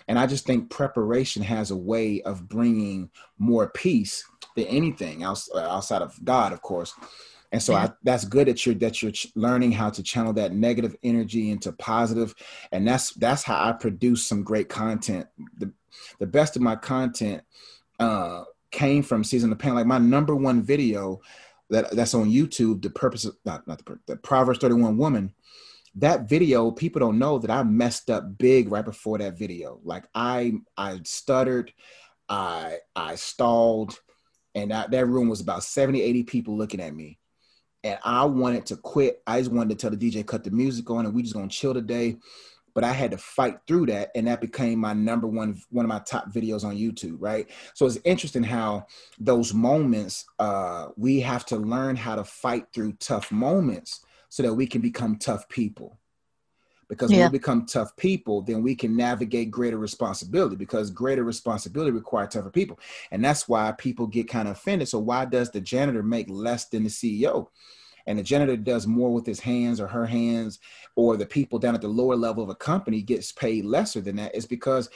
[0.07, 4.23] And I just think preparation has a way of bringing more peace
[4.55, 6.93] than anything else uh, outside of God, of course.
[7.53, 10.95] And so I, that's good that you're that you're learning how to channel that negative
[11.03, 12.33] energy into positive,
[12.71, 15.27] and that's that's how I produce some great content.
[15.59, 15.71] The
[16.17, 17.43] the best of my content
[17.99, 19.75] uh, came from season the pain.
[19.75, 21.21] Like my number one video
[21.69, 25.31] that that's on YouTube, the purpose of not not the, the Proverbs thirty one woman.
[25.97, 29.79] That video, people don't know that I messed up big right before that video.
[29.83, 31.71] Like I I stuttered,
[32.27, 33.99] I I stalled,
[34.55, 37.19] and that, that room was about 70, 80 people looking at me
[37.83, 39.21] and I wanted to quit.
[39.27, 41.47] I just wanted to tell the DJ cut the music on and we just gonna
[41.47, 42.17] chill today.
[42.75, 45.89] But I had to fight through that, and that became my number one, one of
[45.89, 47.17] my top videos on YouTube.
[47.19, 47.47] Right.
[47.75, 48.87] So it's interesting how
[49.19, 54.53] those moments uh, we have to learn how to fight through tough moments so that
[54.53, 55.99] we can become tough people.
[56.89, 60.55] Because when we become tough people, then we can navigate greater responsibility.
[60.55, 62.79] Because greater responsibility requires tougher people,
[63.11, 64.87] and that's why people get kind of offended.
[64.87, 67.47] So why does the janitor make less than the CEO?
[68.05, 70.59] and the janitor does more with his hands or her hands,
[70.95, 74.17] or the people down at the lower level of a company gets paid lesser than
[74.17, 74.89] that, is because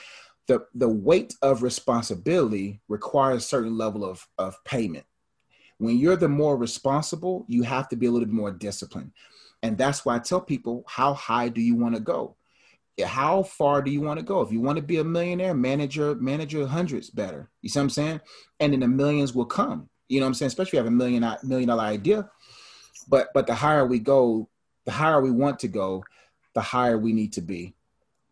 [0.47, 5.05] the the weight of responsibility requires a certain level of of payment.
[5.77, 9.11] When you're the more responsible, you have to be a little bit more disciplined,
[9.63, 12.35] and that's why I tell people, how high do you want to go?
[13.05, 14.41] How far do you want to go?
[14.41, 17.49] If you want to be a millionaire, manage your manage your hundreds better.
[17.61, 18.21] You see what I'm saying?
[18.59, 19.89] And then the millions will come.
[20.09, 20.47] You know what I'm saying?
[20.47, 22.29] Especially if you have a million uh, million dollar idea
[23.07, 24.49] but but the higher we go
[24.85, 26.03] the higher we want to go
[26.53, 27.73] the higher we need to be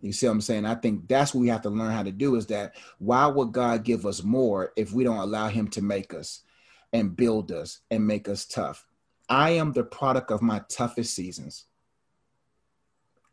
[0.02, 2.12] you see what i'm saying i think that's what we have to learn how to
[2.12, 5.82] do is that why would god give us more if we don't allow him to
[5.82, 6.42] make us
[6.94, 8.88] and build us and make us tough
[9.30, 11.66] i am the product of my toughest seasons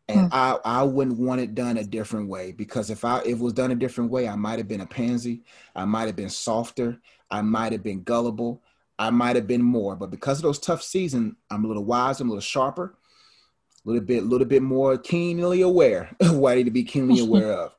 [0.09, 0.35] and mm.
[0.35, 3.53] I I wouldn't want it done a different way because if I if it was
[3.53, 5.43] done a different way, I might have been a pansy,
[5.75, 8.63] I might have been softer, I might have been gullible,
[8.99, 9.97] I might have been more.
[9.97, 12.97] But because of those tough seasons, I'm a little wiser, I'm a little sharper,
[13.85, 16.85] a little bit, a little bit more keenly aware of what I need to be
[16.85, 17.73] keenly aware of.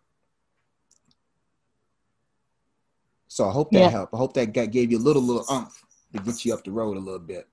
[3.27, 3.89] So I hope that yeah.
[3.89, 4.13] helped.
[4.13, 5.83] I hope that got, gave you a little little umph
[6.13, 7.47] to get you up the road a little bit.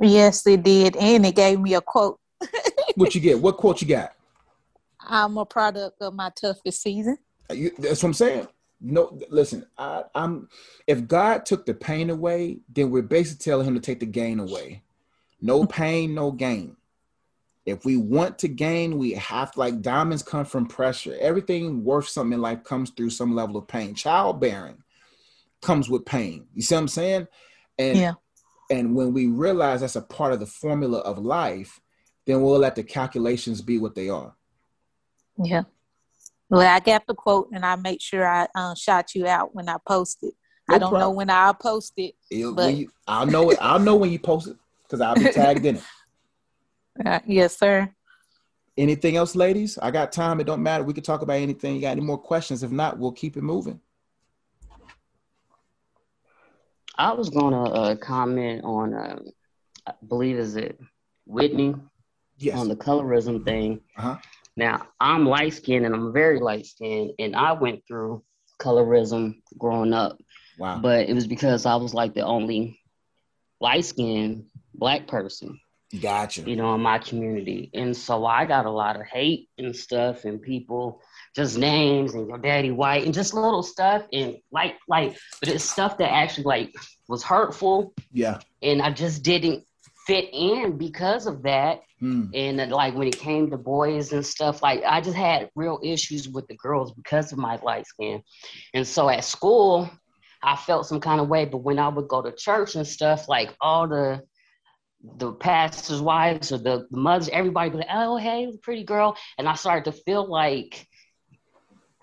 [0.00, 2.20] Yes, it did, and it gave me a quote.
[2.94, 3.38] what you get?
[3.40, 4.12] What quote you got?
[5.00, 7.18] I'm a product of my toughest season.
[7.50, 8.48] You, that's what I'm saying.
[8.80, 9.66] No, listen.
[9.76, 10.48] I, I'm.
[10.86, 14.38] If God took the pain away, then we're basically telling Him to take the gain
[14.38, 14.82] away.
[15.40, 16.76] No pain, no gain.
[17.66, 21.16] If we want to gain, we have like diamonds come from pressure.
[21.20, 23.94] Everything worth something in life comes through some level of pain.
[23.94, 24.82] Childbearing
[25.60, 26.46] comes with pain.
[26.54, 27.26] You see what I'm saying?
[27.78, 28.14] And yeah.
[28.70, 31.80] And when we realize that's a part of the formula of life,
[32.26, 34.34] then we'll let the calculations be what they are.
[35.42, 35.62] Yeah.
[36.50, 39.68] Well, I got the quote, and I make sure I uh, shout you out when
[39.68, 40.34] I post it.
[40.68, 41.00] No I don't problem.
[41.00, 43.58] know when I'll post it, It'll, but you, I'll know it.
[43.60, 45.82] I'll know when you post it because I'll be tagged in it.
[47.04, 47.90] Uh, yes, sir.
[48.76, 49.78] Anything else, ladies?
[49.78, 50.40] I got time.
[50.40, 50.84] It don't matter.
[50.84, 51.74] We can talk about anything.
[51.74, 52.62] You got any more questions?
[52.62, 53.80] If not, we'll keep it moving.
[56.98, 59.20] I was gonna uh, comment on, uh,
[59.86, 60.78] I believe is it
[61.26, 61.76] Whitney,
[62.38, 62.58] yes.
[62.58, 63.80] on the colorism thing.
[63.96, 64.16] Uh-huh.
[64.56, 68.24] Now I'm light skinned and I'm very light skinned, and I went through
[68.60, 70.18] colorism growing up.
[70.58, 70.80] Wow!
[70.80, 72.80] But it was because I was like the only
[73.60, 75.60] light skinned black person.
[76.02, 76.42] Gotcha.
[76.42, 80.24] You know, in my community, and so I got a lot of hate and stuff,
[80.24, 81.00] and people
[81.38, 85.62] just names and your daddy white and just little stuff and like like but it's
[85.62, 86.74] stuff that actually like
[87.06, 89.62] was hurtful yeah and i just didn't
[90.04, 92.24] fit in because of that hmm.
[92.34, 96.28] and like when it came to boys and stuff like i just had real issues
[96.28, 98.20] with the girls because of my light skin
[98.74, 99.88] and so at school
[100.42, 103.28] i felt some kind of way but when i would go to church and stuff
[103.28, 104.20] like all the
[105.18, 109.16] the pastors' wives or the, the mothers, everybody be like, oh, hey, pretty girl.
[109.38, 110.87] And I started to feel like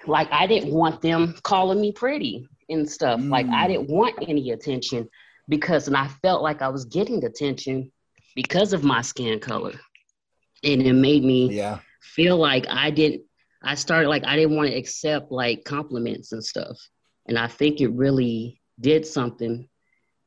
[0.08, 3.20] like I didn't want them calling me pretty and stuff.
[3.20, 3.30] Mm.
[3.30, 5.10] Like I didn't want any attention
[5.48, 7.92] because and I felt like I was getting attention
[8.36, 9.74] because of my skin color.
[10.64, 11.80] And it made me yeah.
[12.02, 13.24] feel like I didn't
[13.64, 16.78] I started like I didn't want to accept like compliments and stuff.
[17.28, 19.68] And I think it really did something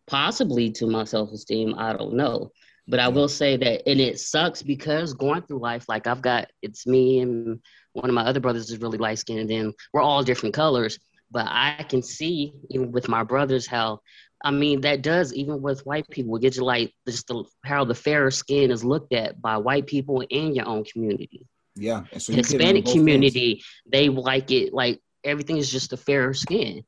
[0.09, 1.75] possibly to my self-esteem.
[1.79, 2.51] I don't know.
[2.89, 6.49] But I will say that, and it sucks because going through life, like I've got,
[6.63, 7.61] it's me and
[8.01, 10.99] one of my other brothers is really light skinned, and then we're all different colors.
[11.31, 14.01] But I can see, even with my brothers, how,
[14.43, 17.85] I mean, that does, even with white people, it gets you like just the, how
[17.85, 21.47] the fairer skin is looked at by white people in your own community.
[21.77, 22.05] Yeah.
[22.17, 26.85] So Hispanic community, they like it, like everything is just a fairer skin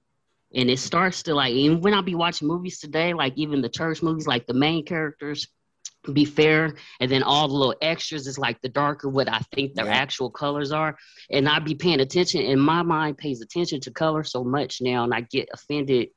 [0.54, 3.68] and it starts to like even when I be watching movies today, like even the
[3.68, 5.46] church movies, like the main characters
[6.12, 9.74] be fair and then all the little extras is like the darker what i think
[9.74, 9.92] their yeah.
[9.92, 10.96] actual colors are
[11.30, 15.04] and I'd be paying attention and my mind pays attention to color so much now
[15.04, 16.08] and i get offended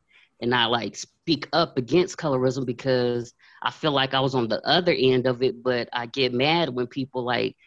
[0.42, 4.66] and i like speak up against colorism because i feel like i was on the
[4.66, 7.58] other end of it but i get mad when people like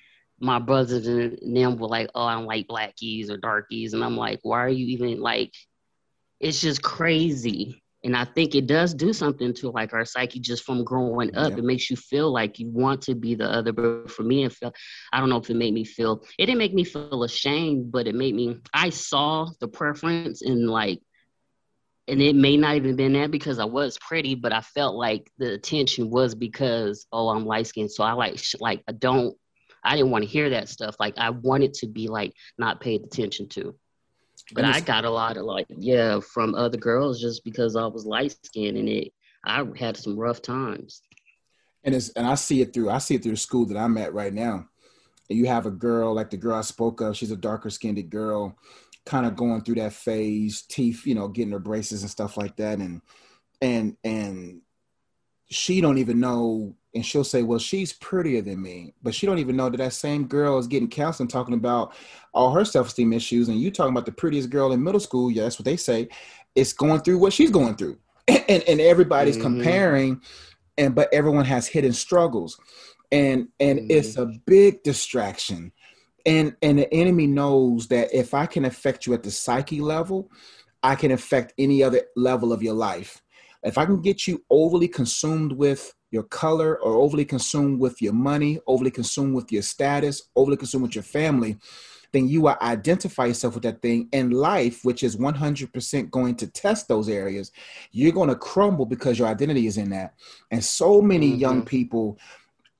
[0.40, 4.16] my brothers and them were like oh i don't like blackies or darkies and i'm
[4.16, 5.52] like why are you even like
[6.40, 10.62] it's just crazy and I think it does do something to like our psyche just
[10.62, 11.50] from growing up.
[11.50, 11.58] Yeah.
[11.58, 13.72] It makes you feel like you want to be the other.
[13.72, 14.76] But for me, it felt,
[15.12, 18.06] I don't know if it made me feel, it didn't make me feel ashamed, but
[18.06, 21.00] it made me, I saw the preference and like,
[22.06, 25.28] and it may not even been that because I was pretty, but I felt like
[25.38, 27.90] the attention was because, oh, I'm light skinned.
[27.90, 29.36] So I like, sh- like, I don't,
[29.82, 30.94] I didn't want to hear that stuff.
[31.00, 33.74] Like I wanted to be like not paid attention to.
[34.52, 38.06] But I got a lot of like, yeah, from other girls just because I was
[38.06, 39.12] light skinned and it
[39.44, 41.02] I had some rough times.
[41.84, 43.96] And it's and I see it through I see it through the school that I'm
[43.98, 44.66] at right now.
[45.28, 48.08] And you have a girl like the girl I spoke of, she's a darker skinned
[48.10, 48.56] girl,
[49.04, 52.56] kind of going through that phase, teeth, you know, getting her braces and stuff like
[52.56, 52.78] that.
[52.78, 53.02] And
[53.60, 54.60] and and
[55.48, 59.38] she don't even know and she'll say, "Well, she's prettier than me," but she don't
[59.38, 61.94] even know that that same girl is getting counseling, talking about
[62.34, 65.30] all her self-esteem issues, and you talking about the prettiest girl in middle school.
[65.30, 66.08] Yeah, that's what they say.
[66.54, 69.58] It's going through what she's going through, and and everybody's mm-hmm.
[69.58, 70.20] comparing,
[70.78, 72.58] and but everyone has hidden struggles,
[73.12, 73.90] and and mm-hmm.
[73.90, 75.70] it's a big distraction,
[76.24, 80.30] and and the enemy knows that if I can affect you at the psyche level,
[80.82, 83.22] I can affect any other level of your life.
[83.62, 88.14] If I can get you overly consumed with your color, or overly consumed with your
[88.14, 91.58] money, overly consumed with your status, overly consumed with your family,
[92.12, 96.46] then you will identify yourself with that thing in life, which is 100% going to
[96.46, 97.52] test those areas.
[97.92, 100.14] You're going to crumble because your identity is in that.
[100.50, 101.40] And so many mm-hmm.
[101.40, 102.18] young people,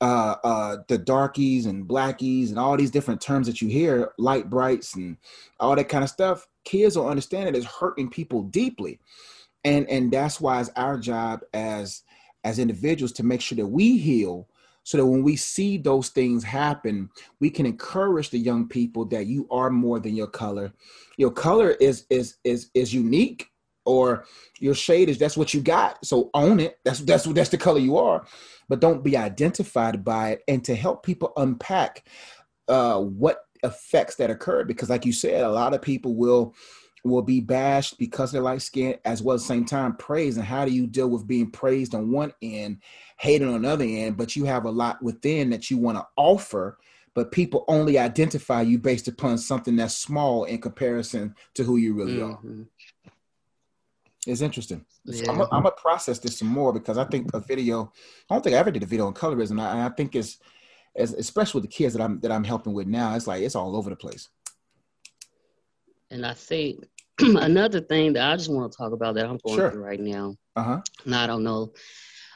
[0.00, 4.48] uh, uh, the darkies and blackies and all these different terms that you hear, light
[4.48, 5.18] brights and
[5.60, 8.98] all that kind of stuff, kids don't understand it is hurting people deeply.
[9.64, 12.04] And, and that's why it's our job as
[12.46, 14.48] as individuals to make sure that we heal
[14.84, 19.26] so that when we see those things happen, we can encourage the young people that
[19.26, 20.72] you are more than your color.
[21.16, 23.50] Your color is is is is unique,
[23.84, 24.26] or
[24.60, 26.04] your shade is that's what you got.
[26.06, 26.78] So own it.
[26.84, 28.24] That's that's that's the color you are,
[28.68, 30.44] but don't be identified by it.
[30.46, 32.06] And to help people unpack
[32.68, 36.54] uh, what effects that occur because like you said, a lot of people will
[37.06, 40.38] will be bashed because they're light skinned as well the same time praised.
[40.38, 42.78] And how do you deal with being praised on one end,
[43.18, 46.78] hated on another end, but you have a lot within that you want to offer,
[47.14, 51.94] but people only identify you based upon something that's small in comparison to who you
[51.94, 52.62] really mm-hmm.
[52.62, 52.66] are.
[54.26, 54.84] It's interesting.
[55.04, 55.30] Yeah.
[55.30, 57.92] I'm gonna process this some more because I think a video.
[58.28, 60.38] I don't think I ever did a video on colorism, and I, I think it's,
[60.96, 63.14] as, especially with the kids that I'm that I'm helping with now.
[63.14, 64.28] It's like it's all over the place.
[66.10, 66.84] And I think
[67.20, 69.70] another thing that I just want to talk about that I'm going sure.
[69.70, 70.36] through right now.
[70.54, 70.80] Uh-huh.
[71.04, 71.72] And I don't know.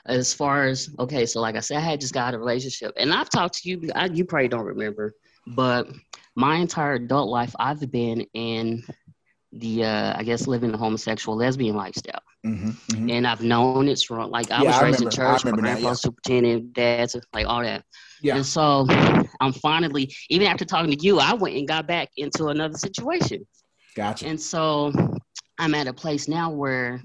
[0.06, 3.12] As far as okay, so like I said, I had just got a relationship, and
[3.12, 3.90] I've talked to you.
[3.94, 5.14] I, you probably don't remember,
[5.46, 5.88] but
[6.34, 8.82] my entire adult life, I've been in
[9.52, 13.10] the uh, I guess living the homosexual lesbian lifestyle, mm-hmm, mm-hmm.
[13.10, 14.30] and I've known it's wrong.
[14.30, 15.92] Like I yeah, was I raised remember, in church, my grandpa yeah.
[15.92, 17.84] superintendent, dads, like all that.
[18.22, 18.36] Yeah.
[18.36, 18.86] And so
[19.40, 23.46] I'm finally, even after talking to you, I went and got back into another situation.
[23.96, 24.26] Gotcha.
[24.26, 24.92] And so
[25.58, 27.02] I'm at a place now where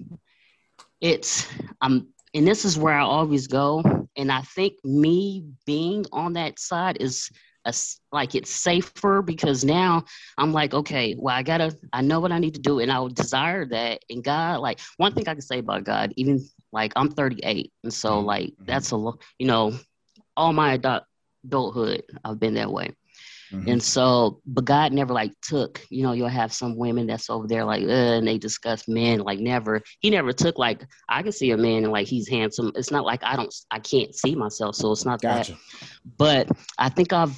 [1.01, 1.47] it's
[1.81, 3.81] I'm and this is where I always go.
[4.17, 7.29] And I think me being on that side is
[7.63, 7.73] a,
[8.11, 10.03] like it's safer because now
[10.37, 12.99] I'm like, okay, well, I gotta, I know what I need to do, and I
[12.99, 14.03] would desire that.
[14.09, 17.93] And God, like, one thing I can say about God, even like I'm 38, and
[17.93, 18.25] so mm-hmm.
[18.25, 19.73] like that's a, you know,
[20.35, 22.93] all my adulthood, I've been that way.
[23.51, 23.69] Mm-hmm.
[23.69, 27.47] And so, but God never like took, you know, you'll have some women that's over
[27.47, 29.81] there like, and they discuss men like never.
[29.99, 32.71] He never took like, I can see a man and like he's handsome.
[32.75, 34.75] It's not like I don't, I can't see myself.
[34.75, 35.53] So it's not gotcha.
[35.53, 35.59] that.
[36.17, 37.37] But I think I've,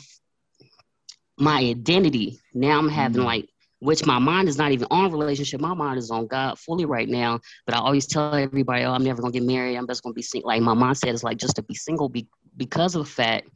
[1.37, 3.25] my identity now I'm having mm-hmm.
[3.25, 3.49] like,
[3.79, 5.61] which my mind is not even on relationship.
[5.61, 7.39] My mind is on God fully right now.
[7.65, 9.75] But I always tell everybody, oh, I'm never gonna get married.
[9.75, 10.47] I'm just gonna be single.
[10.47, 13.49] Like my mindset is like just to be single be- because of the fact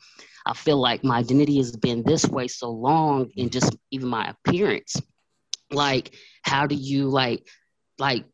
[0.45, 4.33] I feel like my identity has been this way so long in just even my
[4.45, 4.95] appearance.
[5.71, 7.47] Like, how do you like,
[7.97, 8.25] like,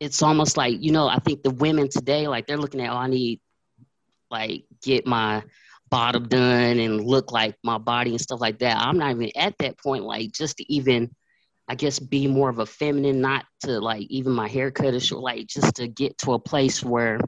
[0.00, 2.96] it's almost like, you know, I think the women today, like, they're looking at, oh,
[2.96, 3.40] I need,
[4.30, 5.42] like, get my
[5.90, 8.76] bottom done and look like my body and stuff like that.
[8.76, 11.14] I'm not even at that point, like, just to even,
[11.68, 15.22] I guess, be more of a feminine, not to like even my haircut is short,
[15.22, 17.20] like, just to get to a place where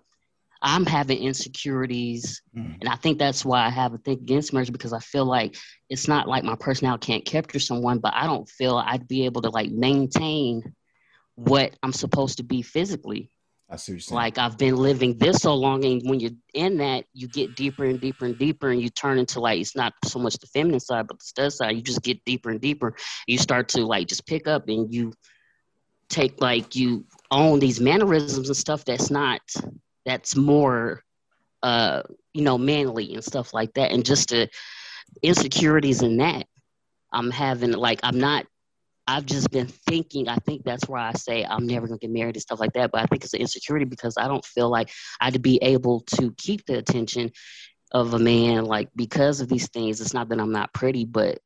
[0.63, 2.77] I'm having insecurities, mm.
[2.81, 5.57] and I think that's why I have a thing against marriage because I feel like
[5.89, 9.43] it's not like my personality can't capture someone, but I don't feel I'd be able
[9.43, 10.75] to like maintain
[11.35, 13.31] what I'm supposed to be physically.
[13.69, 14.17] I see what you're.
[14.17, 17.85] Like I've been living this so long, and when you're in that, you get deeper
[17.85, 20.81] and deeper and deeper, and you turn into like it's not so much the feminine
[20.81, 21.77] side, but the stud side.
[21.77, 22.95] You just get deeper and deeper.
[23.27, 25.13] You start to like just pick up, and you
[26.09, 29.41] take like you own these mannerisms and stuff that's not
[30.07, 31.03] that's more
[31.63, 32.03] uh
[32.33, 33.93] you know manly and stuff like that.
[33.93, 34.49] And just the
[35.23, 36.47] insecurities in that
[37.13, 38.45] i'm having like i'm not
[39.07, 42.13] i've just been thinking i think that's why i say i'm never going to get
[42.13, 44.69] married and stuff like that but i think it's an insecurity because i don't feel
[44.69, 44.91] like
[45.21, 47.31] i'd be able to keep the attention
[47.93, 50.01] of a man like because of these things.
[50.01, 51.39] It's not that i'm not pretty but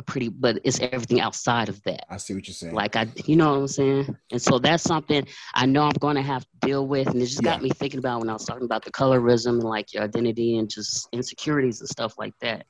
[0.00, 2.12] a pretty, but it's everything outside of that.
[2.12, 2.74] I see what you're saying.
[2.74, 4.16] Like I, you know what I'm saying?
[4.32, 7.08] And so that's something I know I'm going to have to deal with.
[7.08, 7.52] And it just yeah.
[7.52, 10.58] got me thinking about when I was talking about the colorism and like your identity
[10.58, 12.66] and just insecurities and stuff like that.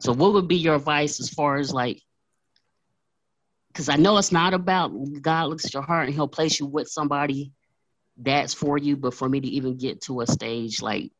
[0.00, 2.00] So what would be your advice as far as like,
[3.72, 6.66] because I know it's not about God looks at your heart and He'll place you
[6.66, 7.52] with somebody
[8.16, 11.10] that's for you, but for me to even get to a stage like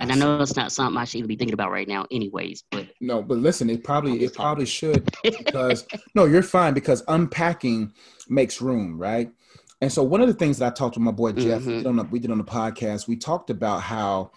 [0.00, 2.64] and I know it's not something I should even be thinking about right now, anyways.
[2.70, 7.92] But no, but listen, it probably it probably should because no, you're fine because unpacking
[8.28, 9.30] makes room, right?
[9.80, 11.68] And so one of the things that I talked to my boy Jeff, mm-hmm.
[11.68, 14.30] we, did on the, we did on the podcast, we talked about how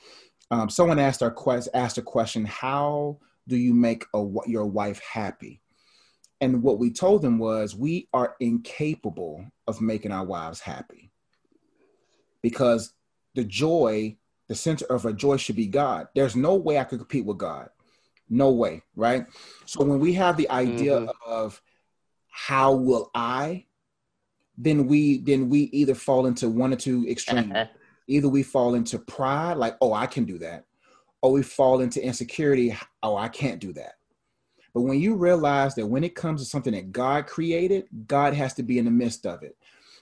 [0.51, 4.99] um, someone asked our quest asked a question: How do you make a, your wife
[4.99, 5.61] happy?
[6.41, 11.11] And what we told them was we are incapable of making our wives happy
[12.41, 12.93] because
[13.35, 16.07] the joy The center of our joy should be God.
[16.13, 17.69] There's no way I could compete with God.
[18.29, 19.25] No way, right?
[19.65, 21.09] So when we have the idea mm-hmm.
[21.25, 21.61] of
[22.29, 23.65] how will I,
[24.57, 27.53] then we then we either fall into one or two extremes.
[28.07, 30.65] either we fall into pride, like, oh, I can do that,
[31.21, 33.95] or we fall into insecurity, oh, I can't do that.
[34.73, 38.53] But when you realize that when it comes to something that God created, God has
[38.55, 39.57] to be in the midst of it.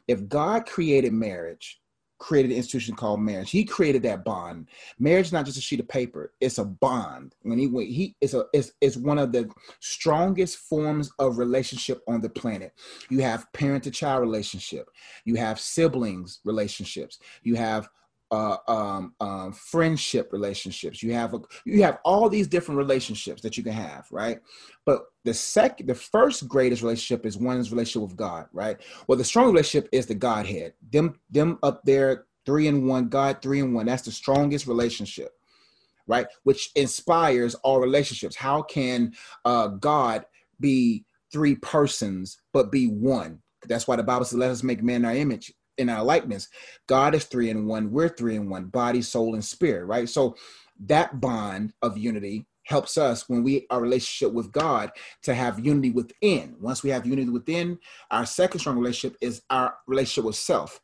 [0.08, 1.80] If God created marriage,
[2.24, 3.52] created an institution called marriage.
[3.52, 4.70] He created that bond.
[4.98, 7.36] Marriage is not just a sheet of paper; it's a bond.
[7.42, 9.50] When he when he is a is is one of the
[9.82, 12.74] strongest forms of relationship on the planet.
[13.10, 14.88] You have parent to child relationship.
[15.26, 17.20] You have siblings relationships.
[17.44, 17.90] You have
[18.34, 21.04] uh, um, um, friendship relationships.
[21.04, 24.40] You have a, you have all these different relationships that you can have, right?
[24.86, 28.78] But the second, the first greatest relationship is one's relationship with God, right?
[29.08, 30.74] Well, the strong relationship is the Godhead.
[30.92, 33.86] Them them up there, three in one, God three in one.
[33.86, 35.34] That's the strongest relationship,
[36.08, 36.26] right?
[36.42, 38.36] Which inspires all relationships.
[38.36, 39.14] How can
[39.46, 40.26] uh, God
[40.60, 43.44] be three persons but be one?
[43.68, 46.50] That's why the Bible says, "Let us make man our image." In our likeness.
[46.88, 47.92] God is three in one.
[47.92, 50.08] We're three in one body, soul, and spirit, right?
[50.08, 50.36] So
[50.86, 54.92] that bond of unity helps us when we our relationship with God
[55.24, 56.56] to have unity within.
[56.60, 57.78] Once we have unity within,
[58.12, 60.80] our second strong relationship is our relationship with self.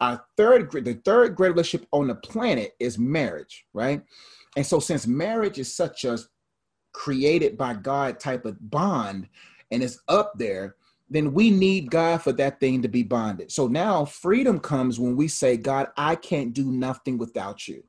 [0.00, 4.02] Our third, the third great relationship on the planet is marriage, right?
[4.56, 6.18] And so, since marriage is such a
[6.92, 9.28] created by God type of bond,
[9.70, 10.76] and it's up there,
[11.10, 13.50] then we need God for that thing to be bonded.
[13.50, 17.84] So now freedom comes when we say, God, I can't do nothing without you.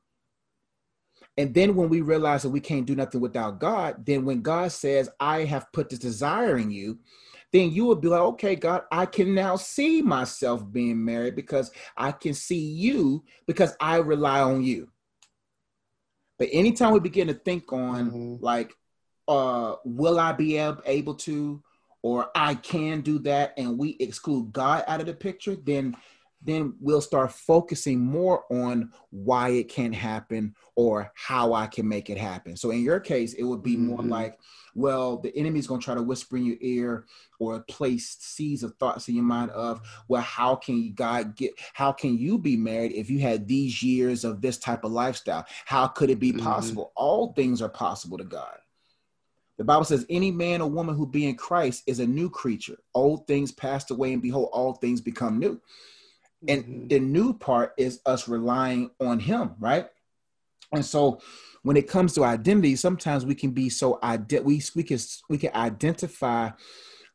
[1.38, 4.72] And then when we realize that we can't do nothing without God, then when God
[4.72, 7.00] says, I have put this desire in you,
[7.52, 11.72] then you will be like, okay, God, I can now see myself being married because
[11.98, 14.90] I can see you because I rely on you.
[16.38, 18.44] But anytime we begin to think on mm-hmm.
[18.44, 18.74] like,
[19.28, 21.64] uh, will I be able to,
[22.02, 25.96] or I can do that and we exclude God out of the picture, then
[26.42, 32.10] then we'll start focusing more on why it can't happen or how I can make
[32.10, 32.56] it happen.
[32.56, 33.88] So in your case, it would be mm-hmm.
[33.88, 34.40] more like,
[34.74, 37.06] well, the enemy's going to try to whisper in your ear
[37.40, 41.92] or place seeds of thoughts in your mind of, well, how can God get, how
[41.92, 45.46] can you be married if you had these years of this type of lifestyle?
[45.66, 46.46] How could it be mm-hmm.
[46.46, 46.86] possible?
[46.86, 47.04] Mm-hmm.
[47.04, 48.60] All things are possible to God.
[49.60, 52.78] The Bible says, any man or woman who be in Christ is a new creature.
[52.96, 55.60] Old things passed away, and behold, all things become new.
[56.48, 56.88] And mm-hmm.
[56.88, 59.88] the new part is us relying on Him, right?
[60.72, 61.20] And so,
[61.64, 65.38] when it comes to identity, sometimes we can be so ide- we we can we
[65.38, 66.52] can identify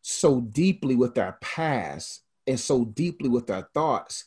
[0.03, 4.25] so deeply with our past and so deeply with our thoughts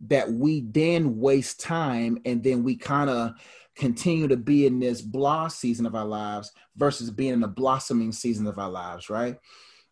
[0.00, 3.32] that we then waste time and then we kind of
[3.76, 8.12] continue to be in this blah season of our lives versus being in the blossoming
[8.12, 9.36] season of our lives, right?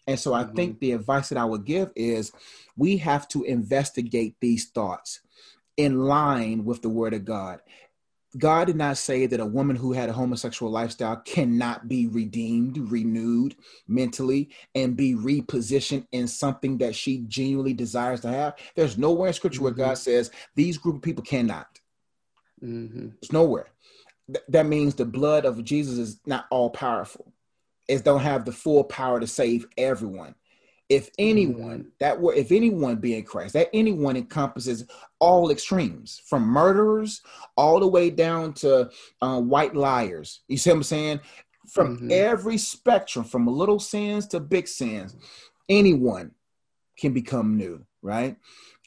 [0.06, 0.56] And so I mm-hmm.
[0.56, 2.32] think the advice that I would give is
[2.76, 5.20] we have to investigate these thoughts
[5.76, 7.60] in line with the word of God.
[8.38, 12.78] God did not say that a woman who had a homosexual lifestyle cannot be redeemed,
[12.78, 13.54] renewed
[13.86, 18.54] mentally, and be repositioned in something that she genuinely desires to have.
[18.74, 19.64] There's nowhere in scripture mm-hmm.
[19.64, 21.78] where God says these group of people cannot.
[22.62, 23.08] Mm-hmm.
[23.20, 23.66] It's nowhere.
[24.26, 27.32] Th- that means the blood of Jesus is not all powerful.
[27.88, 30.34] It don't have the full power to save everyone.
[30.88, 31.88] If anyone mm-hmm.
[32.00, 34.84] that were, if anyone be in Christ, that anyone encompasses
[35.18, 37.22] all extremes, from murderers
[37.56, 38.90] all the way down to
[39.20, 40.40] uh, white liars.
[40.48, 41.20] You see what I'm saying?
[41.70, 42.08] From mm-hmm.
[42.10, 45.16] every spectrum, from little sins to big sins,
[45.68, 46.32] anyone
[46.98, 48.36] can become new, right?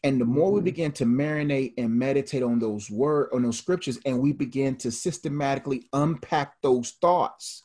[0.03, 0.65] And the more we mm-hmm.
[0.65, 4.91] begin to marinate and meditate on those word on those scriptures, and we begin to
[4.91, 7.63] systematically unpack those thoughts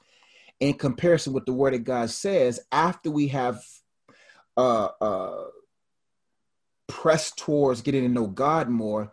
[0.60, 3.62] in comparison with the word of God says, after we have
[4.56, 5.44] uh, uh,
[6.86, 9.10] pressed towards getting to know God more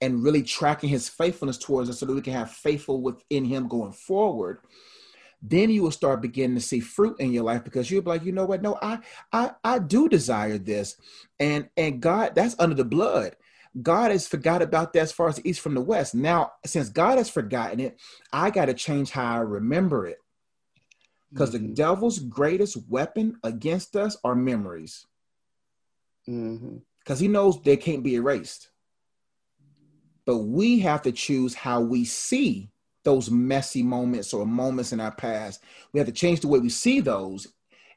[0.00, 3.68] and really tracking his faithfulness towards us so that we can have faithful within him
[3.68, 4.58] going forward,
[5.42, 8.24] then you will start beginning to see fruit in your life because you'll be like,
[8.24, 8.62] you know what?
[8.62, 8.98] No, I
[9.32, 10.96] I I do desire this.
[11.38, 13.36] And and God, that's under the blood.
[13.80, 16.14] God has forgot about that as far as the east from the west.
[16.14, 18.00] Now, since God has forgotten it,
[18.32, 20.18] I got to change how I remember it.
[21.30, 21.68] Because mm-hmm.
[21.68, 25.06] the devil's greatest weapon against us are memories.
[26.24, 27.16] Because mm-hmm.
[27.18, 28.70] he knows they can't be erased.
[30.24, 32.70] But we have to choose how we see
[33.06, 35.62] those messy moments or moments in our past.
[35.92, 37.46] We have to change the way we see those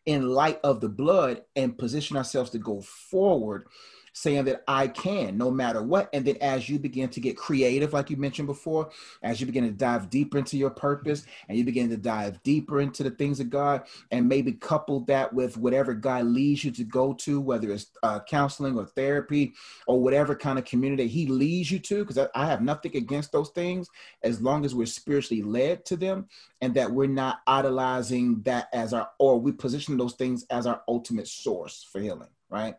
[0.05, 3.67] in light of the blood and position ourselves to go forward
[4.13, 6.09] saying that I can no matter what.
[6.13, 8.89] And then as you begin to get creative, like you mentioned before,
[9.23, 12.81] as you begin to dive deeper into your purpose and you begin to dive deeper
[12.81, 16.83] into the things of God, and maybe couple that with whatever God leads you to
[16.83, 19.53] go to, whether it's uh, counseling or therapy
[19.87, 23.31] or whatever kind of community He leads you to, because I, I have nothing against
[23.31, 23.89] those things
[24.23, 26.27] as long as we're spiritually led to them
[26.61, 30.81] and that we're not idolizing that as our, or we position those things as our
[30.87, 32.75] ultimate source for healing, right?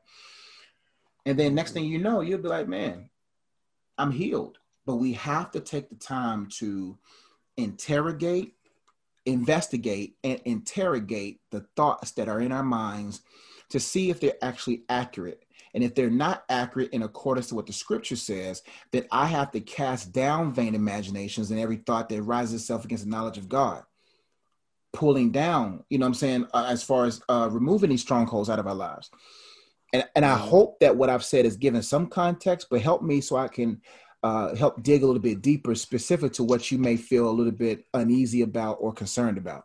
[1.27, 3.11] And then next thing you know, you'll be like, man,
[3.99, 4.59] I'm healed.
[4.87, 6.99] But we have to take the time to
[7.57, 8.55] interrogate,
[9.27, 13.21] investigate, and interrogate the thoughts that are in our minds
[13.69, 15.45] to see if they're actually accurate.
[15.75, 19.53] And if they're not accurate in accordance to what the scripture says, then I have
[19.53, 23.49] to cast down vain imaginations and every thought that rises itself against the knowledge of
[23.49, 23.85] God.
[24.93, 28.51] Pulling down, you know what I'm saying, uh, as far as uh, removing these strongholds
[28.51, 29.11] out of our lives
[29.93, 33.21] and and I hope that what I've said is given some context, but help me
[33.21, 33.81] so I can
[34.23, 37.53] uh, help dig a little bit deeper, specific to what you may feel a little
[37.53, 39.65] bit uneasy about or concerned about.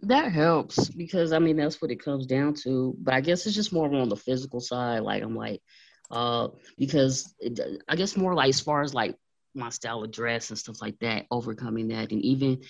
[0.00, 2.94] That helps because I mean that's what it comes down to.
[2.98, 5.02] But I guess it's just more on the physical side.
[5.02, 5.62] Like I'm like,
[6.10, 9.16] uh, because it, I guess more like as far as like
[9.54, 12.62] my style of dress and stuff like that, overcoming that, and even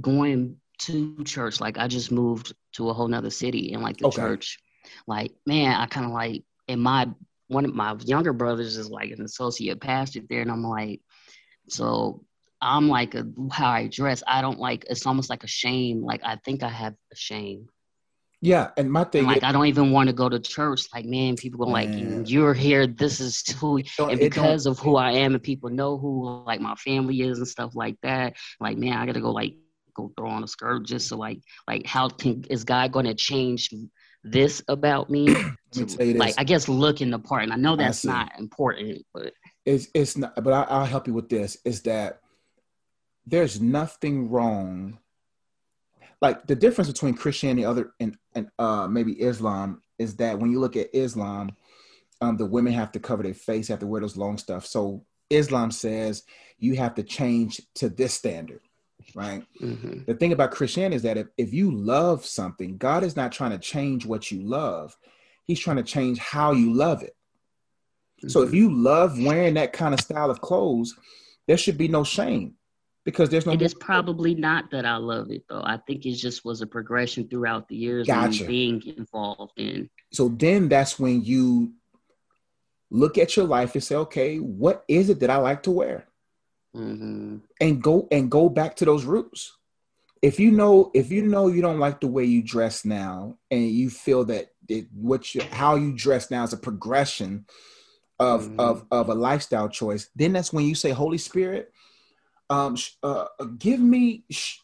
[0.00, 1.60] going to church.
[1.60, 4.16] Like I just moved to a whole nother city, and like the okay.
[4.16, 4.58] church
[5.06, 7.08] like, man, I kind of like, and my
[7.48, 11.00] one of my younger brothers is like an associate pastor there, and I'm like,
[11.68, 12.24] so
[12.60, 14.22] I'm like a, how I dress.
[14.26, 14.84] I don't like.
[14.88, 16.02] It's almost like a shame.
[16.02, 17.68] Like I think I have a shame.
[18.42, 20.86] Yeah, and my thing, and like I don't even want to go to church.
[20.94, 22.86] Like, man, people go like, "You're here.
[22.86, 26.74] This is who," and because of who I am, and people know who like my
[26.76, 28.36] family is and stuff like that.
[28.58, 29.56] Like, man, I gotta go like
[29.94, 33.70] go throw on a skirt just so like like how can is God to change
[34.22, 35.26] this about me
[35.72, 37.44] to, like I guess looking the part.
[37.44, 39.32] And I know that's I not important, but
[39.64, 40.34] it's it's not.
[40.42, 41.56] But I, I'll help you with this.
[41.64, 42.20] Is that
[43.26, 44.98] there's nothing wrong.
[46.20, 50.60] Like the difference between Christianity other and and uh, maybe Islam is that when you
[50.60, 51.50] look at Islam,
[52.20, 54.66] um, the women have to cover their face, have to wear those long stuff.
[54.66, 56.24] So Islam says
[56.58, 58.60] you have to change to this standard
[59.14, 59.44] right?
[59.60, 60.04] Mm-hmm.
[60.06, 63.50] The thing about Christianity is that if, if you love something, God is not trying
[63.50, 64.96] to change what you love,
[65.44, 67.16] He's trying to change how you love it.
[68.18, 68.28] Mm-hmm.
[68.28, 68.56] So if mm-hmm.
[68.56, 70.94] you love wearing that kind of style of clothes,
[71.46, 72.54] there should be no shame
[73.04, 73.52] because there's no.
[73.52, 75.62] It is probably not that I love it though.
[75.64, 78.44] I think it just was a progression throughout the years gotcha.
[78.44, 79.90] being involved in.
[80.12, 81.72] So then that's when you
[82.90, 86.06] look at your life and say, okay, what is it that I like to wear?
[86.74, 87.38] Mm-hmm.
[87.60, 89.56] and go and go back to those roots.
[90.22, 93.68] If you know, if you know you don't like the way you dress now, and
[93.68, 97.46] you feel that it, what you, how you dress now is a progression
[98.18, 98.60] of mm-hmm.
[98.60, 101.72] of of a lifestyle choice, then that's when you say, Holy Spirit,
[102.50, 103.26] um, uh,
[103.58, 104.58] give me, sh-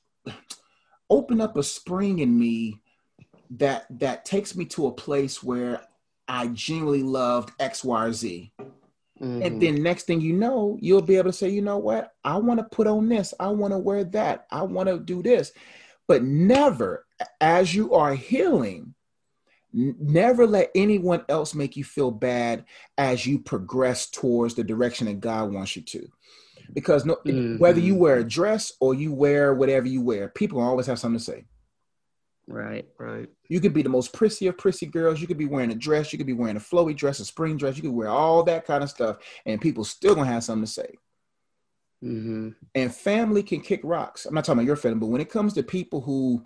[1.09, 2.83] open up a spring in me
[3.51, 5.81] that that takes me to a place where
[6.29, 8.53] I genuinely loved X, Y, or Z.
[9.21, 9.43] Mm-hmm.
[9.43, 12.13] And then next thing you know, you'll be able to say, you know what?
[12.25, 13.33] I want to put on this.
[13.41, 14.47] I want to wear that.
[14.51, 15.53] I want to do this.
[16.07, 17.07] But never,
[17.41, 18.95] as you are healing,
[19.73, 22.65] never let anyone else make you feel bad
[22.99, 26.09] as you progress towards the direction that God wants you to.
[26.73, 27.59] Because no, mm-hmm.
[27.59, 31.19] whether you wear a dress or you wear whatever you wear, people always have something
[31.19, 31.45] to say.
[32.49, 33.29] Right, right.
[33.49, 35.21] You could be the most prissy of prissy girls.
[35.21, 36.13] You could be wearing a dress.
[36.13, 37.77] You could be wearing a flowy dress, a spring dress.
[37.77, 40.71] You could wear all that kind of stuff, and people still gonna have something to
[40.71, 40.95] say.
[42.05, 42.51] Mm-hmm.
[42.75, 44.27] And family can kick rocks.
[44.27, 46.45] I'm not talking about your family, but when it comes to people who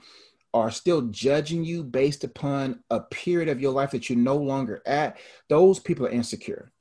[0.55, 4.83] are still judging you based upon a period of your life that you're no longer
[4.87, 6.73] at, those people are insecure.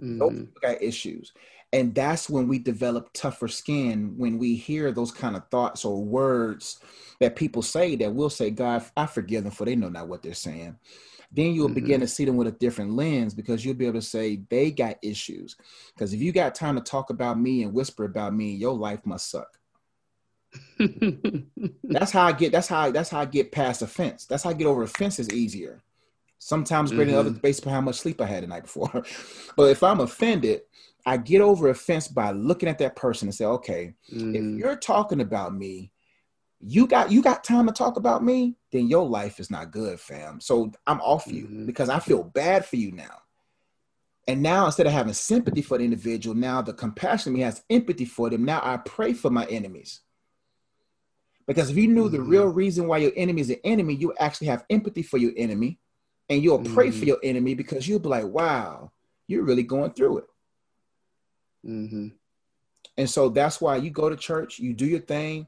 [0.00, 0.18] Mm-hmm.
[0.18, 1.32] Those people got issues
[1.74, 6.02] and that's when we develop tougher skin when we hear those kind of thoughts or
[6.02, 6.78] words
[7.20, 10.22] that people say that we'll say god i forgive them for they know not what
[10.22, 10.78] they're saying.
[11.32, 11.74] Then you'll mm-hmm.
[11.74, 14.70] begin to see them with a different lens because you'll be able to say they
[14.70, 15.56] got issues.
[15.92, 19.04] Because if you got time to talk about me and whisper about me your life
[19.04, 19.58] must suck.
[21.82, 24.50] That's how i get that's how that's how i get past a fence that's how
[24.50, 25.82] i get over offenses easier.
[26.38, 27.16] Sometimes greater mm-hmm.
[27.16, 29.04] than others based upon how much sleep i had the night before.
[29.56, 30.60] But if i'm offended
[31.06, 34.34] I get over a fence by looking at that person and say, okay, mm.
[34.34, 35.92] if you're talking about me,
[36.66, 40.00] you got you got time to talk about me, then your life is not good,
[40.00, 40.40] fam.
[40.40, 41.66] So I'm off you mm-hmm.
[41.66, 43.20] because I feel bad for you now.
[44.26, 48.06] And now instead of having sympathy for the individual, now the compassion me has empathy
[48.06, 48.44] for them.
[48.44, 50.00] Now I pray for my enemies.
[51.46, 52.16] Because if you knew mm-hmm.
[52.16, 55.32] the real reason why your enemy is an enemy, you actually have empathy for your
[55.36, 55.78] enemy
[56.30, 56.74] and you'll mm-hmm.
[56.74, 57.08] pray for mm-hmm.
[57.08, 58.90] your enemy because you'll be like, wow,
[59.26, 60.24] you're really going through it.
[61.66, 62.08] Mm-hmm.
[62.96, 65.46] And so that's why you go to church, you do your thing,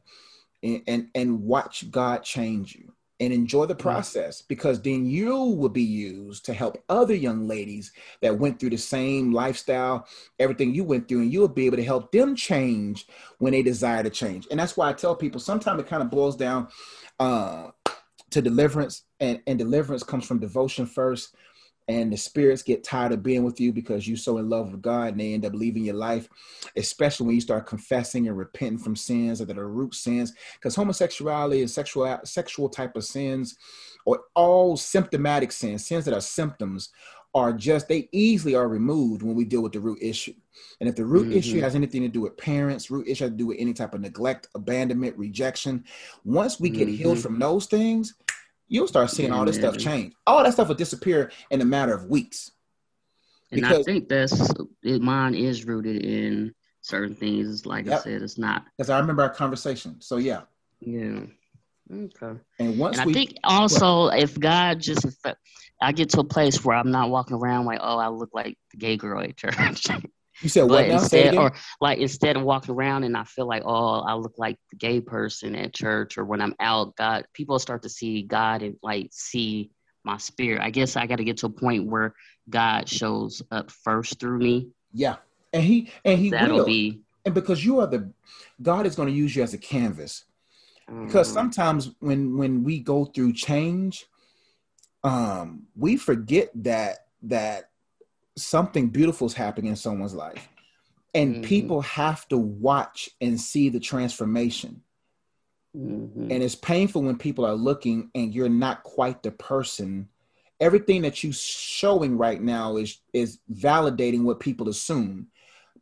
[0.62, 3.83] and and, and watch God change you and enjoy the mm-hmm.
[3.83, 8.71] process because then you will be used to help other young ladies that went through
[8.71, 10.07] the same lifestyle,
[10.39, 13.07] everything you went through, and you'll be able to help them change
[13.39, 14.47] when they desire to change.
[14.51, 16.69] And that's why I tell people sometimes it kind of boils down
[17.19, 17.69] uh,
[18.31, 21.35] to deliverance, and, and deliverance comes from devotion first
[21.89, 24.82] and the spirits get tired of being with you because you're so in love with
[24.82, 26.28] God and they end up leaving your life,
[26.76, 30.32] especially when you start confessing and repenting from sins that are root sins.
[30.55, 33.57] Because homosexuality and sexual sexual type of sins,
[34.05, 36.91] or all symptomatic sins, sins that are symptoms,
[37.34, 40.34] are just they easily are removed when we deal with the root issue.
[40.80, 41.39] And if the root mm-hmm.
[41.39, 43.95] issue has anything to do with parents, root issue has to do with any type
[43.95, 45.84] of neglect, abandonment, rejection,
[46.24, 46.97] once we get mm-hmm.
[46.97, 48.14] healed from those things,
[48.69, 50.14] you'll start seeing all this stuff change.
[50.27, 52.51] All that stuff will disappear in a matter of weeks.
[53.53, 54.53] And because, I think that's
[54.83, 57.64] it, mine is rooted in certain things.
[57.64, 58.01] Like yep.
[58.01, 58.64] I said, it's not.
[58.77, 60.01] Because I remember our conversation.
[60.01, 60.43] So yeah.
[60.81, 61.21] Yeah.
[61.93, 62.41] Okay.
[62.59, 65.14] And once and we, I think also if God just if
[65.81, 68.59] I get to a place where I'm not walking around like, oh, I look like
[68.73, 69.87] the gay girl at church.
[70.43, 70.87] You said what?
[70.87, 70.95] Now?
[70.95, 74.59] Instead, or like instead of walking around and I feel like, oh, I look like
[74.70, 78.62] the gay person at church, or when I'm out, God, people start to see God
[78.62, 79.70] and like see
[80.05, 80.61] my spirit.
[80.62, 82.14] I guess I got to get to a point where
[82.51, 84.68] God shows up first through me.
[84.93, 85.16] Yeah,
[85.53, 86.66] and he and he That'll will.
[86.66, 88.11] be and because you are the
[88.62, 90.24] God is going to use you as a canvas.
[90.87, 91.34] Because mm-hmm.
[91.34, 94.07] sometimes when when we go through change,
[95.03, 97.70] um, we forget that that
[98.37, 100.49] something beautiful is happening in someone's life.
[101.14, 101.45] And mm-hmm.
[101.45, 104.82] people have to watch and see the transformation.
[105.76, 106.30] Mm-hmm.
[106.30, 110.09] and it's painful when people are looking and you're not quite the person.
[110.59, 115.26] Everything that you're showing right now is is validating what people assume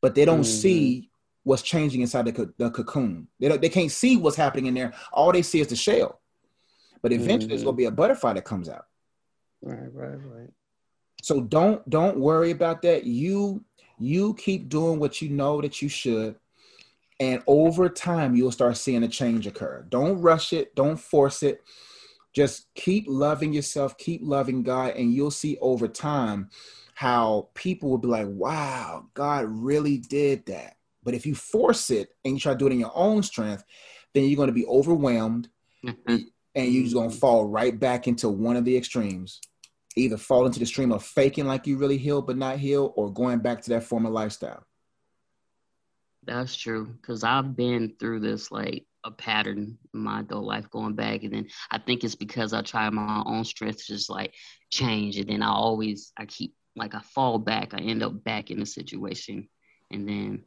[0.05, 0.61] but they don't mm-hmm.
[0.61, 1.09] see
[1.45, 3.27] what's changing inside the, the cocoon.
[3.41, 4.93] They, don't, they can't see what's happening in there.
[5.15, 6.21] All they see is the shell.
[7.01, 8.85] But eventually there's going to be a butterfly that comes out.
[9.63, 10.51] Right right right
[11.25, 13.05] so don't don't worry about that.
[13.05, 13.65] You
[13.99, 16.37] you keep doing what you know that you should.
[17.19, 19.87] And over time, you'll start seeing a change occur.
[19.89, 21.63] Don't rush it, don't force it.
[22.35, 26.51] Just keep loving yourself, keep loving God, and you'll see over time
[26.95, 30.77] how people will be like, wow, God really did that.
[31.05, 33.65] But if you force it and you try to do it in your own strength,
[34.13, 35.49] then you're going to be overwhelmed
[35.87, 36.17] mm-hmm.
[36.55, 39.41] and you're just going to fall right back into one of the extremes
[39.97, 43.13] either fall into the stream of faking like you really healed but not healed or
[43.13, 44.65] going back to that former lifestyle?
[46.27, 50.95] That's true because i've been through this like a pattern in my adult life going
[50.95, 54.35] back and then i think it's because i try my own strength to just like
[54.71, 58.51] change and then i always i keep like i fall back i end up back
[58.51, 59.47] in the situation
[59.91, 60.43] and then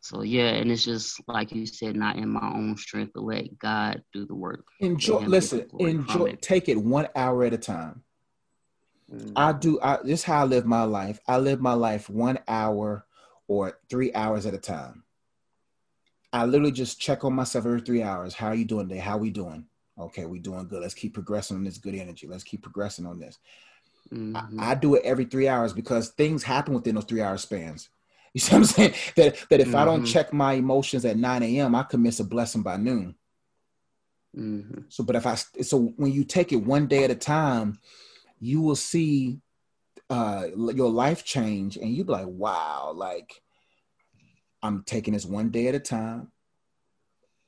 [0.00, 3.58] so yeah and it's just like you said not in my own strength but let
[3.58, 4.64] god do the work.
[4.78, 8.04] Enjoy listen enjoy take it one hour at a time
[9.12, 9.32] Mm.
[9.36, 9.80] I do.
[9.80, 11.20] I this is how I live my life.
[11.26, 13.06] I live my life one hour
[13.48, 15.04] or three hours at a time.
[16.32, 18.34] I literally just check on myself every three hours.
[18.34, 19.00] How are you doing today?
[19.00, 19.66] How we doing?
[19.98, 20.82] Okay, we doing good.
[20.82, 22.26] Let's keep progressing on this good energy.
[22.26, 23.38] Let's keep progressing on this.
[24.12, 24.60] Mm-hmm.
[24.60, 27.88] I, I, do it every three hours because things happen within those three hour spans.
[28.34, 28.94] You see what I'm saying?
[29.16, 29.76] That that if mm-hmm.
[29.76, 30.12] I don't mm-hmm.
[30.12, 33.14] check my emotions at 9 a.m., I could miss a blessing by noon.
[34.36, 34.80] Mm-hmm.
[34.90, 37.78] So, but if I so when you take it one day at a time,
[38.40, 39.40] you will see
[40.10, 43.42] uh, your life change and you'll be like, wow, like
[44.62, 46.30] I'm taking this one day at a time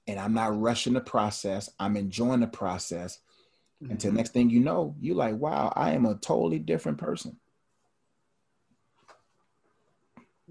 [0.07, 1.70] and I'm not rushing the process.
[1.78, 3.18] I'm enjoying the process.
[3.82, 3.93] Mm-hmm.
[3.93, 7.39] Until next thing you know, you're like, wow, I am a totally different person.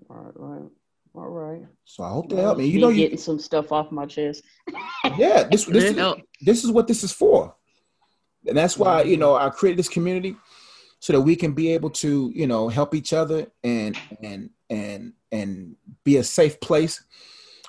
[0.09, 0.69] All right, right.
[1.13, 1.65] All right.
[1.83, 2.67] So I hope that helped me.
[2.67, 4.43] You know, you getting some stuff off my chest.
[5.17, 7.55] yeah, this this is, this is what this is for
[8.47, 10.35] and that's why you know I created this community
[10.99, 15.13] so that we can be able to you know help each other and and and
[15.31, 17.03] and be a safe place.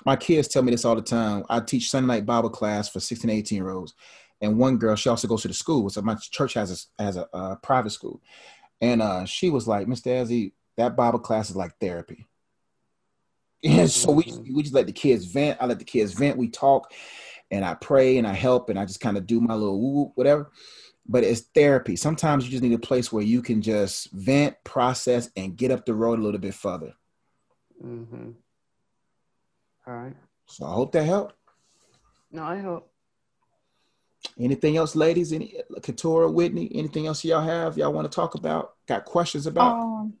[0.05, 1.43] My kids tell me this all the time.
[1.49, 3.93] I teach Sunday night Bible class for 16, 18 year olds,
[4.41, 5.89] and one girl she also goes to the school.
[5.89, 8.21] So my church has a has a, a private school,
[8.81, 10.07] and uh, she was like, Mr.
[10.07, 12.25] Ezzy, that Bible class is like therapy.
[13.61, 14.23] And so we
[14.53, 15.57] we just let the kids vent.
[15.59, 16.37] I let the kids vent.
[16.37, 16.93] We talk,
[17.51, 20.11] and I pray and I help and I just kind of do my little woo
[20.15, 20.51] whatever.
[21.07, 21.95] But it's therapy.
[21.95, 25.85] Sometimes you just need a place where you can just vent, process, and get up
[25.85, 26.93] the road a little bit further.
[27.83, 28.31] Mm-hmm.
[29.87, 30.15] All right.
[30.45, 31.33] So I hope that helped.
[32.31, 32.91] No, I hope.
[34.39, 35.33] Anything else, ladies?
[35.33, 36.69] Any Katora, Whitney?
[36.75, 37.77] Anything else y'all have?
[37.77, 38.73] Y'all want to talk about?
[38.87, 39.79] Got questions about?
[39.79, 40.13] Um,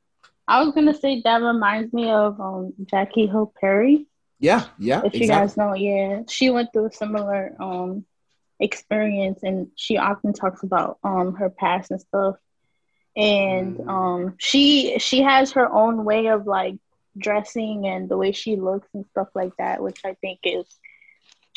[0.47, 4.07] I was gonna say that reminds me of um, Jackie Hill Perry.
[4.39, 5.01] Yeah, yeah.
[5.03, 8.05] If you guys know, yeah, she went through a similar um
[8.59, 12.35] experience, and she often talks about um her past and stuff.
[13.15, 13.89] And mm.
[13.89, 16.75] um, she she has her own way of like
[17.17, 20.65] dressing and the way she looks and stuff like that, which I think is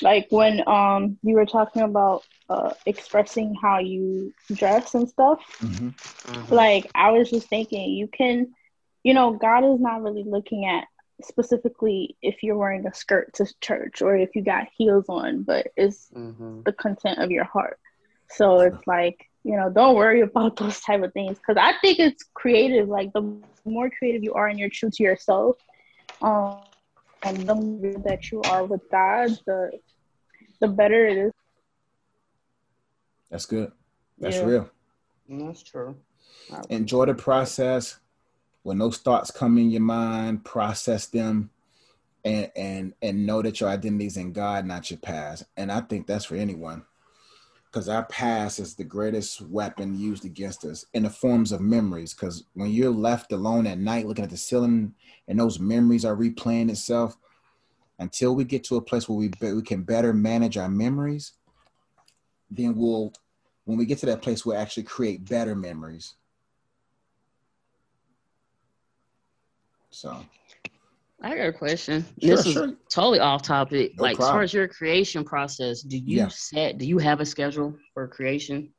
[0.02, 5.88] like when um you were talking about uh expressing how you dress and stuff mm-hmm.
[5.88, 6.54] Mm-hmm.
[6.54, 8.52] like i was just thinking you can
[9.02, 10.86] you know god is not really looking at
[11.24, 15.68] specifically if you're wearing a skirt to church or if you got heels on but
[15.76, 16.62] it's mm-hmm.
[16.62, 17.78] the content of your heart
[18.30, 21.98] so it's like you know don't worry about those type of things because i think
[21.98, 25.56] it's creative like the more creative you are and you're true to yourself
[26.20, 26.58] um
[27.22, 29.70] and the more that you are with God, the
[30.60, 31.32] the better it is.
[33.30, 33.72] That's good.
[34.18, 34.44] That's yeah.
[34.44, 34.70] real.
[35.30, 35.96] Mm, that's true.
[36.68, 37.98] Enjoy the process.
[38.62, 41.50] When those thoughts come in your mind, process them
[42.24, 45.44] and and and know that your identity is in God, not your past.
[45.56, 46.84] And I think that's for anyone.
[47.66, 52.12] Because our past is the greatest weapon used against us in the forms of memories.
[52.12, 54.94] Because when you're left alone at night looking at the ceiling
[55.26, 57.16] and those memories are replaying itself,
[57.98, 61.32] until we get to a place where we, we can better manage our memories,
[62.50, 63.12] then we'll,
[63.64, 66.16] when we get to that place, we'll actually create better memories.
[69.92, 70.24] So.
[71.22, 72.04] I got a question.
[72.20, 72.66] Sure, this sure.
[72.66, 73.96] is totally off topic.
[73.96, 74.30] No like problem.
[74.30, 76.28] as far as your creation process, do you yeah.
[76.28, 78.70] set do you have a schedule for creation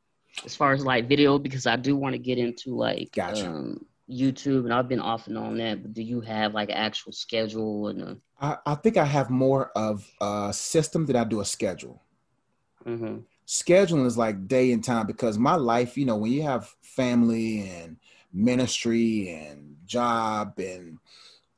[0.43, 1.39] as far as like video?
[1.39, 3.47] Because I do want to get into like gotcha.
[3.47, 5.81] um, YouTube, and I've been off and on that.
[5.81, 8.01] But do you have like an actual schedule and?
[8.01, 8.17] A...
[8.41, 12.01] I, I think I have more of a system than I do a schedule.
[12.85, 13.19] Mm-hmm.
[13.47, 17.69] Scheduling is like day and time because my life, you know, when you have family
[17.69, 17.97] and
[18.33, 20.97] ministry and job and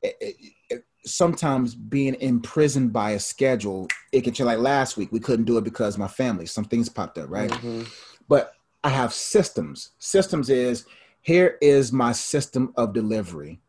[0.02, 0.36] it, it,
[0.70, 4.34] it, sometimes being imprisoned by a schedule, it can.
[4.44, 7.50] Like last week, we couldn't do it because my family, some things popped up, right?
[7.50, 7.84] Mm-hmm.
[8.28, 8.54] But
[8.84, 9.92] I have systems.
[9.98, 10.84] Systems is
[11.22, 13.60] here is my system of delivery.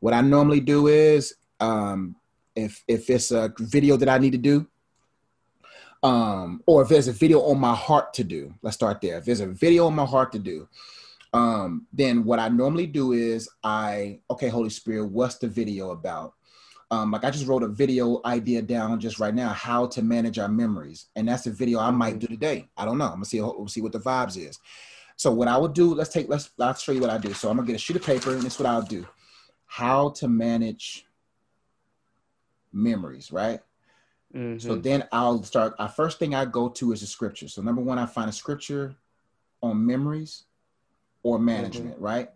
[0.00, 2.16] What I normally do is, um,
[2.56, 4.66] if if it's a video that I need to do,
[6.02, 9.18] um, or if there's a video on my heart to do, let's start there.
[9.18, 10.68] If there's a video on my heart to do,
[11.34, 16.32] um, then what I normally do is I, okay, Holy Spirit, what's the video about?
[16.92, 20.38] Um, like I just wrote a video idea down just right now, how to manage
[20.38, 22.68] our memories, and that's a video I might do today.
[22.76, 23.06] I don't know.
[23.06, 23.40] I'm gonna see.
[23.40, 24.60] We'll see what the vibes is.
[25.16, 27.32] So what I would do, let's take let's let's show you what I do.
[27.32, 29.04] So I'm gonna get a sheet of paper, and this is what I'll do.
[29.66, 31.04] How to manage
[32.72, 33.58] memories, right?
[34.32, 34.58] Mm-hmm.
[34.58, 35.74] So then I'll start.
[35.80, 37.48] Our first thing I go to is a scripture.
[37.48, 38.94] So number one, I find a scripture
[39.62, 40.44] on memories
[41.24, 42.04] or management, mm-hmm.
[42.04, 42.30] right?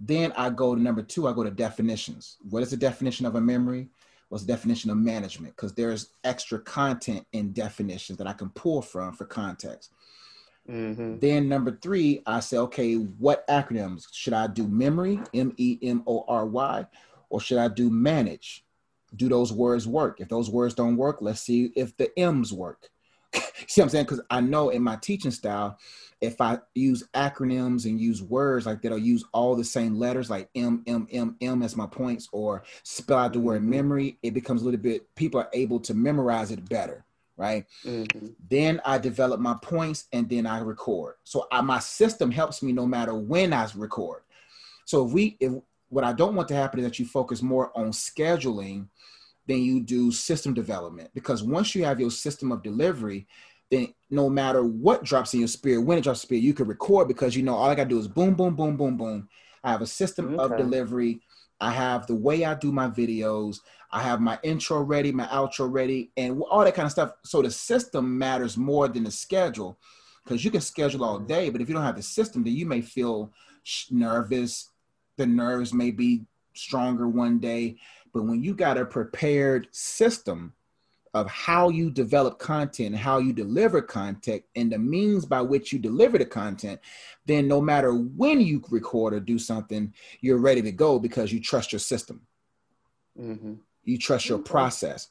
[0.00, 2.38] Then I go to number two, I go to definitions.
[2.50, 3.88] What is the definition of a memory?
[4.28, 5.54] What's the definition of management?
[5.54, 9.92] Because there's extra content in definitions that I can pull from for context.
[10.68, 11.18] Mm-hmm.
[11.18, 14.66] Then number three, I say, okay, what acronyms should I do?
[14.66, 16.86] Memory, M E M O R Y,
[17.28, 18.64] or should I do manage?
[19.14, 20.20] Do those words work?
[20.20, 22.90] If those words don't work, let's see if the M's work.
[23.66, 24.04] see what I'm saying?
[24.04, 25.78] Because I know in my teaching style,
[26.20, 30.30] if I use acronyms and use words like that, I'll use all the same letters
[30.30, 33.70] like M, M, M, M as my points, or spell out the word mm-hmm.
[33.70, 37.04] memory, it becomes a little bit, people are able to memorize it better
[37.36, 37.66] right?
[37.84, 38.28] Mm-hmm.
[38.48, 41.14] Then I develop my points and then I record.
[41.24, 44.22] So I, my system helps me no matter when I record.
[44.84, 45.52] So if we, if
[45.88, 48.86] what I don't want to happen is that you focus more on scheduling
[49.46, 51.10] than you do system development.
[51.14, 53.26] Because once you have your system of delivery,
[53.70, 56.66] then no matter what drops in your spirit, when it drops in spirit, you can
[56.66, 59.28] record because you know all I gotta do is boom, boom, boom, boom, boom.
[59.62, 60.54] I have a system okay.
[60.54, 61.20] of delivery.
[61.60, 63.58] I have the way I do my videos.
[63.90, 67.12] I have my intro ready, my outro ready, and all that kind of stuff.
[67.22, 69.78] So the system matters more than the schedule
[70.24, 71.26] because you can schedule all mm-hmm.
[71.26, 73.32] day, but if you don't have the system, then you may feel
[73.90, 74.70] nervous.
[75.16, 76.22] The nerves may be
[76.54, 77.76] stronger one day.
[78.14, 80.54] But when you got a prepared system
[81.14, 85.78] of how you develop content, how you deliver content, and the means by which you
[85.78, 86.80] deliver the content,
[87.26, 91.40] then no matter when you record or do something, you're ready to go because you
[91.40, 92.22] trust your system.
[93.20, 93.54] Mm-hmm.
[93.84, 95.08] You trust your process.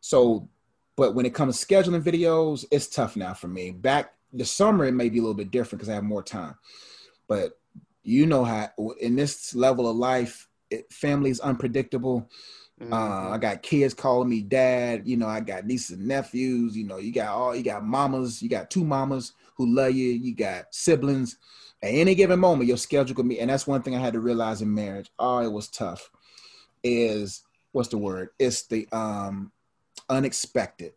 [0.00, 0.48] So,
[0.96, 3.70] but when it comes to scheduling videos, it's tough now for me.
[3.70, 6.56] Back the summer, it may be a little bit different because I have more time.
[7.28, 7.58] But
[8.02, 8.70] you know how
[9.00, 12.28] in this level of life, it, family is unpredictable.
[12.80, 12.92] Mm-hmm.
[12.92, 15.02] Uh, I got kids calling me dad.
[15.06, 16.76] You know, I got nieces and nephews.
[16.76, 18.42] You know, you got all you got mamas.
[18.42, 20.08] You got two mamas who love you.
[20.08, 21.38] You got siblings.
[21.82, 24.20] At any given moment, your schedule could be, and that's one thing I had to
[24.20, 25.10] realize in marriage.
[25.18, 26.10] Oh, it was tough.
[26.82, 27.42] Is
[27.72, 28.30] what's the word?
[28.38, 29.52] It's the um
[30.08, 30.92] unexpected.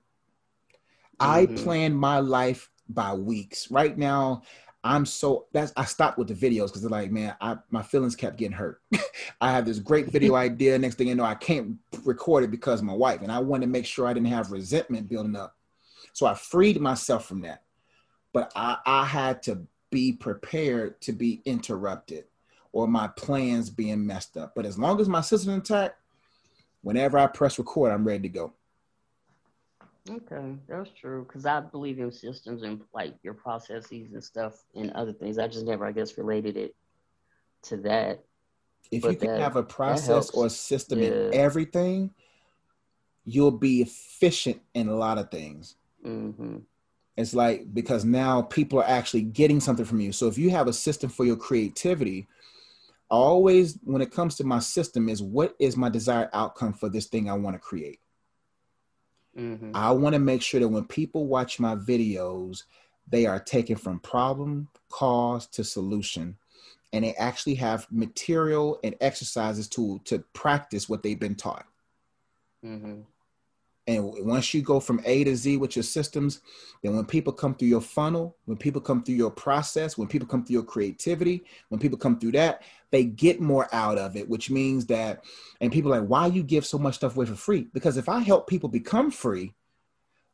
[1.20, 1.32] Mm-hmm.
[1.32, 3.72] I plan my life by weeks.
[3.72, 4.44] Right now,
[4.86, 8.16] I'm so that's I stopped with the videos because they're like, man, I my feelings
[8.16, 8.82] kept getting hurt.
[9.42, 10.78] I have this great video idea.
[10.78, 13.66] Next thing you know, I can't record it because of my wife, and I wanted
[13.66, 15.56] to make sure I didn't have resentment building up.
[16.14, 17.64] So I freed myself from that.
[18.32, 22.26] But I, I had to be prepared to be interrupted
[22.72, 24.54] or my plans being messed up.
[24.56, 25.96] But as long as my system's intact,
[26.82, 28.54] whenever I press record, I'm ready to go.
[30.10, 31.26] Okay, that's true.
[31.28, 35.40] Because I believe in systems and like your processes and stuff and other things.
[35.40, 36.76] I just never, I guess, related it
[37.64, 38.24] to that.
[38.92, 41.08] If but you can that, have a process or a system yeah.
[41.08, 42.12] in everything,
[43.26, 45.76] you'll be efficient in a lot of things.
[46.06, 46.58] Mm-hmm.
[47.18, 50.12] It's like because now people are actually getting something from you.
[50.12, 52.28] So if you have a system for your creativity,
[53.10, 57.08] always when it comes to my system is what is my desired outcome for this
[57.08, 58.00] thing I want to create.
[59.38, 59.72] Mm-hmm.
[59.74, 62.64] I want to make sure that when people watch my videos,
[63.08, 66.38] they are taken from problem, cause to solution,
[66.94, 71.66] and they actually have material and exercises to to practice what they've been taught.
[72.66, 73.02] Mm-hmm.
[73.88, 76.42] And once you go from A to Z with your systems,
[76.82, 80.28] then when people come through your funnel, when people come through your process, when people
[80.28, 82.64] come through your creativity, when people come through that,
[82.96, 85.24] they get more out of it, which means that,
[85.62, 87.68] and people are like, why you give so much stuff away for free?
[87.74, 89.54] Because if I help people become free,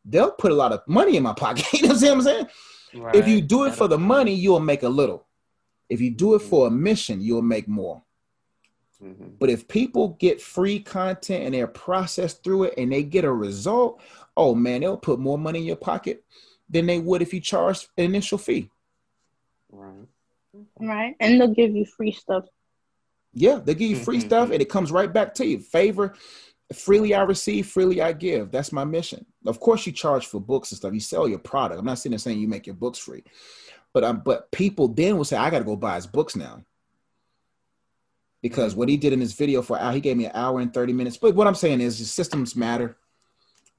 [0.06, 1.72] they'll put a lot of money in my pocket.
[1.74, 2.48] you know what I'm saying?
[2.94, 3.16] Right.
[3.16, 5.28] If you do it for the money, you'll make a little.
[5.90, 8.04] If you do it for a mission, you'll make more.
[9.04, 9.30] Mm-hmm.
[9.40, 13.32] But if people get free content and they're processed through it and they get a
[13.32, 14.02] result,
[14.38, 16.24] oh man, they'll put more money in your pocket
[16.70, 18.70] than they would if you charged an initial fee.
[19.72, 20.08] Right.
[20.80, 21.16] Right.
[21.20, 22.46] And they'll give you free stuff.
[23.34, 24.28] Yeah, they give you free mm-hmm.
[24.28, 25.60] stuff and it comes right back to you.
[25.60, 26.14] Favor,
[26.74, 28.52] freely I receive, freely I give.
[28.52, 29.26] That's my mission.
[29.46, 30.94] Of course, you charge for books and stuff.
[30.94, 31.80] You sell your product.
[31.80, 33.24] I'm not sitting there saying you make your books free.
[33.94, 36.64] But um, but people then will say, I gotta go buy his books now
[38.42, 40.74] because what he did in his video for hour, he gave me an hour and
[40.74, 41.18] 30 minutes.
[41.18, 42.98] But what I'm saying is systems matter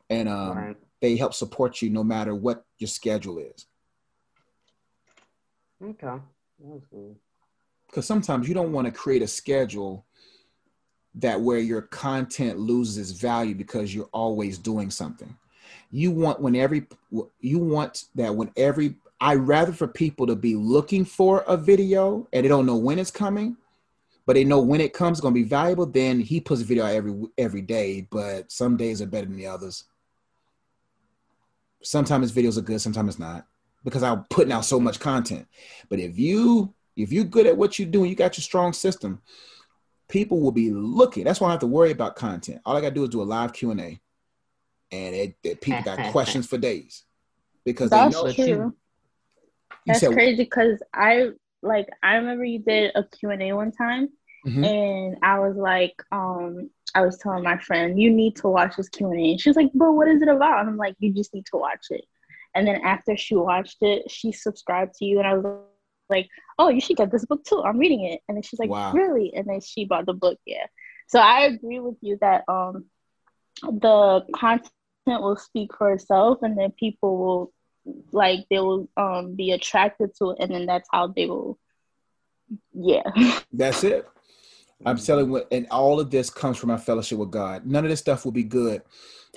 [0.08, 0.76] and um, right.
[1.00, 3.66] they help support you no matter what your schedule is.
[5.82, 6.18] Okay.
[6.64, 7.12] Mm-hmm.
[7.86, 10.06] Because sometimes you don't want to create a schedule
[11.14, 15.36] that where your content loses value because you're always doing something.
[15.90, 16.86] You want when every
[17.40, 22.26] you want that when every I rather for people to be looking for a video
[22.32, 23.56] and they don't know when it's coming
[24.26, 25.86] but they know when it comes going to be valuable.
[25.86, 29.36] Then he puts a video out every every day, but some days are better than
[29.36, 29.84] the others.
[31.82, 33.46] Sometimes his videos are good, sometimes it's not,
[33.84, 35.46] because I'm putting out so much content.
[35.88, 39.22] But if you if you're good at what you're doing, you got your strong system.
[40.08, 41.24] People will be looking.
[41.24, 42.60] That's why I don't have to worry about content.
[42.66, 44.00] All I got to do is do a live Q and A,
[44.90, 47.04] and it, it, people got questions for days
[47.64, 48.44] because that's they know true.
[48.46, 48.76] You,
[49.86, 51.30] that's said, crazy because I
[51.62, 54.08] like I remember you did a Q&A one time
[54.46, 54.64] mm-hmm.
[54.64, 58.88] and I was like, um, I was telling my friend, you need to watch this
[58.88, 59.12] Q&A.
[59.12, 60.60] And she's like, but what is it about?
[60.60, 62.04] And I'm like, you just need to watch it.
[62.54, 65.64] And then after she watched it, she subscribed to you and I was
[66.10, 67.62] like, oh, you should get this book too.
[67.62, 68.20] I'm reading it.
[68.28, 68.92] And then she's like, wow.
[68.92, 69.32] really?
[69.34, 70.38] And then she bought the book.
[70.44, 70.66] Yeah.
[71.08, 72.86] So I agree with you that um,
[73.62, 74.72] the content
[75.06, 77.52] will speak for itself and then people will
[78.12, 81.58] like they will um be attracted to it and then that's how they will
[82.72, 83.02] yeah
[83.52, 84.06] that's it
[84.86, 85.04] i'm mm-hmm.
[85.04, 87.66] telling you and all of this comes from my fellowship with god.
[87.66, 88.82] None of this stuff will be good.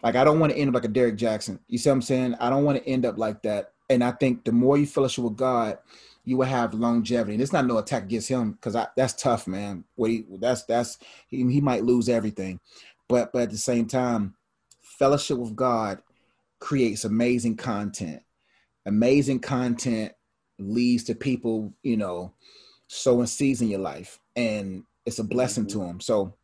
[0.04, 1.60] Like i don't want to end up like a Derek Jackson.
[1.68, 2.36] you see what i'm saying?
[2.36, 3.72] I don't want to end up like that.
[3.90, 5.78] And i think the more you fellowship with god
[6.26, 7.34] you will have longevity.
[7.34, 9.84] And it's not no attack against him because that's tough man.
[9.96, 10.98] What he that's that's
[11.28, 12.60] he, he might lose everything.
[13.08, 14.36] But but at the same time
[14.82, 16.02] fellowship with god
[16.60, 18.24] creates amazing content.
[18.86, 20.14] Amazing content
[20.58, 22.34] leads to people, you know,
[22.88, 25.80] sowing seeds in your life, and it's a blessing mm-hmm.
[25.80, 26.00] to them.
[26.00, 26.36] So,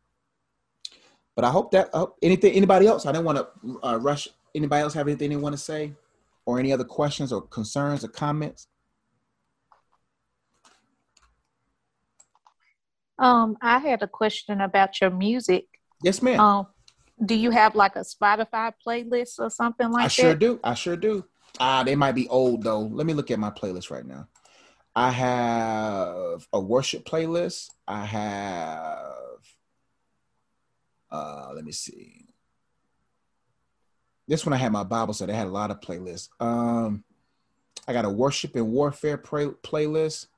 [1.34, 4.28] but I hope that uh, anything, anybody else, I didn't want to uh, rush.
[4.54, 5.92] Anybody else have anything they want to say,
[6.44, 8.66] or any other questions or concerns or comments?
[13.18, 15.66] Um, I had a question about your music.
[16.02, 16.40] Yes, ma'am.
[16.40, 16.66] Um,
[17.24, 20.06] do you have like a Spotify playlist or something like I that?
[20.06, 20.60] I sure do.
[20.64, 21.24] I sure do.
[21.60, 22.80] Ah, they might be old though.
[22.80, 24.26] Let me look at my playlist right now.
[24.94, 27.70] I have a worship playlist.
[27.88, 29.12] I have
[31.10, 32.26] Uh, let me see.
[34.26, 36.30] This one I had my Bible so they had a lot of playlists.
[36.40, 37.04] Um,
[37.86, 40.28] I got a worship and warfare play- playlist.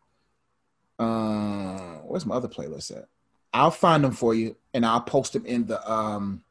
[0.98, 3.08] Uh, where's my other playlist at?
[3.52, 6.42] I'll find them for you and I'll post them in the um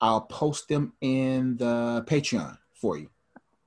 [0.00, 3.08] I'll post them in the Patreon for you.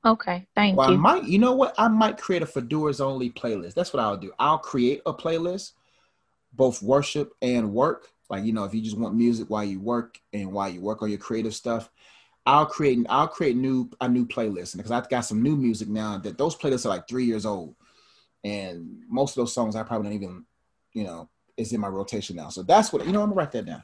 [0.05, 0.95] Okay, thank well, you.
[0.95, 1.73] I might, you know what?
[1.77, 3.73] I might create a Fedoras only playlist.
[3.73, 4.31] That's what I'll do.
[4.39, 5.73] I'll create a playlist,
[6.53, 8.07] both worship and work.
[8.29, 11.01] Like you know, if you just want music while you work and while you work
[11.01, 11.89] on your creative stuff,
[12.45, 16.17] I'll create I'll create new a new playlist because I've got some new music now
[16.19, 17.75] that those playlists are like three years old,
[18.43, 20.45] and most of those songs I probably don't even,
[20.93, 22.49] you know, is in my rotation now.
[22.49, 23.21] So that's what you know.
[23.21, 23.83] I'm gonna write that down,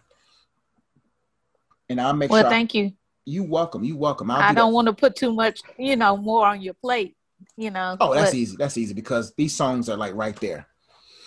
[1.89, 2.43] and I'll make well, sure.
[2.43, 2.93] Well, thank you.
[3.25, 3.83] You welcome.
[3.83, 4.31] You welcome.
[4.31, 7.15] I'll I do not want to put too much, you know, more on your plate.
[7.57, 7.97] You know.
[7.99, 8.37] Oh, that's but...
[8.37, 8.55] easy.
[8.57, 10.67] That's easy because these songs are like right there.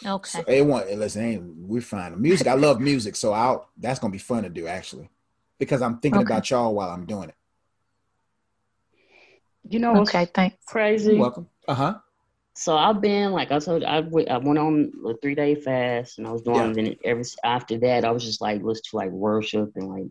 [0.04, 0.28] Okay.
[0.28, 2.20] So it want listen, ain't we're fine.
[2.20, 5.08] Music, I love music, so I'll that's gonna be fun to do actually,
[5.58, 6.32] because I'm thinking okay.
[6.32, 7.34] about y'all while I'm doing it.
[9.68, 10.56] You know, okay, thanks.
[10.66, 11.12] Crazy.
[11.12, 11.48] You're welcome.
[11.66, 11.94] Uh huh.
[12.58, 15.54] So I've been like I told you, I, w- I went on a three day
[15.54, 16.56] fast, and I was doing.
[16.56, 16.72] Yeah.
[16.72, 20.06] Then every after that, I was just like listen to like worship and like.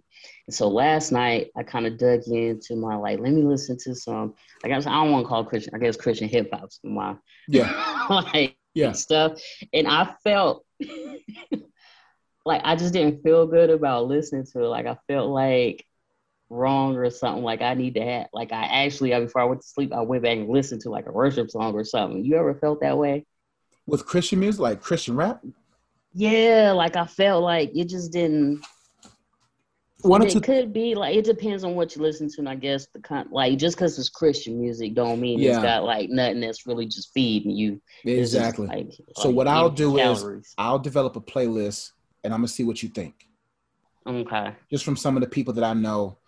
[0.47, 3.95] And so last night, I kind of dug into my like, let me listen to
[3.95, 4.35] some.
[4.63, 5.73] I guess I don't want to call Christian.
[5.73, 6.69] I guess Christian hip hop.
[6.83, 7.15] My
[7.47, 9.41] yeah, like yeah stuff,
[9.73, 10.65] and I felt
[12.45, 14.67] like I just didn't feel good about listening to it.
[14.67, 15.83] Like I felt like
[16.49, 19.67] wrong or something like I need to have like I actually before I went to
[19.67, 22.23] sleep I went back and listened to like a worship song or something.
[22.23, 23.25] You ever felt that way?
[23.87, 25.43] With Christian music, like Christian rap?
[26.13, 28.63] Yeah, like I felt like it just didn't
[30.05, 32.87] one it could be like it depends on what you listen to, and I guess
[32.93, 35.51] the con like just because it's Christian music don't mean yeah.
[35.51, 37.81] it's got like nothing that's really just feeding you.
[38.03, 38.67] Exactly.
[38.67, 40.45] Like, so like what I'll do calories.
[40.45, 41.91] is I'll develop a playlist
[42.23, 43.27] and I'm gonna see what you think.
[44.07, 44.53] Okay.
[44.69, 46.19] Just from some of the people that I know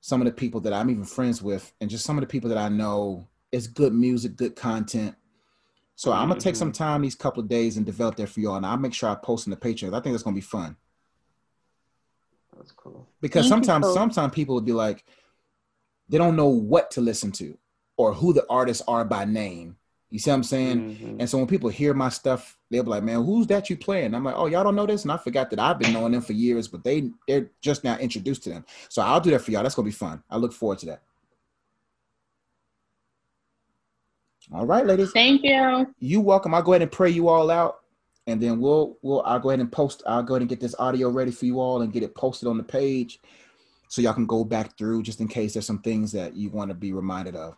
[0.00, 2.48] some of the people that I'm even friends with, and just some of the people
[2.50, 5.14] that I know it's good music, good content.
[5.96, 6.12] So.
[6.12, 6.82] I'm gonna take some mm-hmm.
[6.82, 9.14] time these couple of days and develop that for y'all, and I'll make sure I
[9.16, 9.88] post in the Patreon.
[9.88, 10.76] I think that's gonna be fun.
[12.56, 13.06] That's cool.
[13.20, 15.04] Because Thank sometimes, you, sometimes people would be like,
[16.08, 17.56] they don't know what to listen to
[17.96, 19.76] or who the artists are by name.
[20.10, 20.80] You see what I'm saying?
[20.80, 21.20] Mm-hmm.
[21.20, 24.12] And so when people hear my stuff, they'll be like, "Man, who's that you playing?"
[24.12, 26.20] I'm like, "Oh, y'all don't know this," and I forgot that I've been knowing them
[26.20, 28.64] for years, but they they're just now introduced to them.
[28.88, 29.62] So I'll do that for y'all.
[29.62, 30.22] That's gonna be fun.
[30.28, 31.02] I look forward to that.
[34.52, 35.12] All right, ladies.
[35.12, 35.94] Thank you.
[36.00, 36.54] You welcome.
[36.54, 37.82] I'll go ahead and pray you all out,
[38.26, 40.02] and then we'll we'll I'll go ahead and post.
[40.08, 42.48] I'll go ahead and get this audio ready for you all and get it posted
[42.48, 43.20] on the page,
[43.86, 46.68] so y'all can go back through just in case there's some things that you want
[46.70, 47.56] to be reminded of.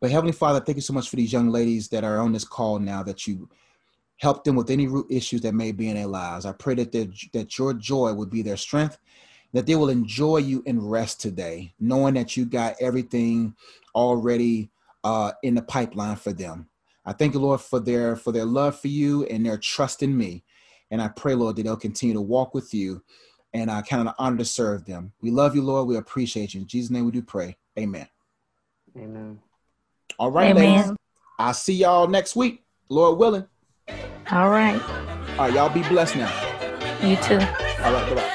[0.00, 2.44] But Heavenly Father, thank you so much for these young ladies that are on this
[2.44, 3.48] call now that you
[4.16, 6.46] help them with any root issues that may be in their lives.
[6.46, 6.92] I pray that
[7.32, 8.98] that your joy would be their strength,
[9.52, 13.54] that they will enjoy you and rest today, knowing that you got everything
[13.94, 14.70] already
[15.04, 16.68] uh, in the pipeline for them.
[17.04, 20.16] I thank you, Lord, for their for their love for you and their trust in
[20.16, 20.44] me.
[20.90, 23.02] And I pray, Lord, that they'll continue to walk with you
[23.54, 25.12] and I uh, kind of honor to serve them.
[25.20, 25.88] We love you, Lord.
[25.88, 26.60] We appreciate you.
[26.60, 27.56] In Jesus' name we do pray.
[27.78, 28.08] Amen.
[28.96, 29.40] Amen.
[30.18, 30.76] All right, Amen.
[30.76, 30.96] ladies.
[31.38, 33.46] I'll see y'all next week, Lord willing.
[34.30, 34.80] All right.
[35.38, 36.32] All right, y'all be blessed now.
[37.02, 37.38] You too.
[37.38, 38.32] All right, bye bye.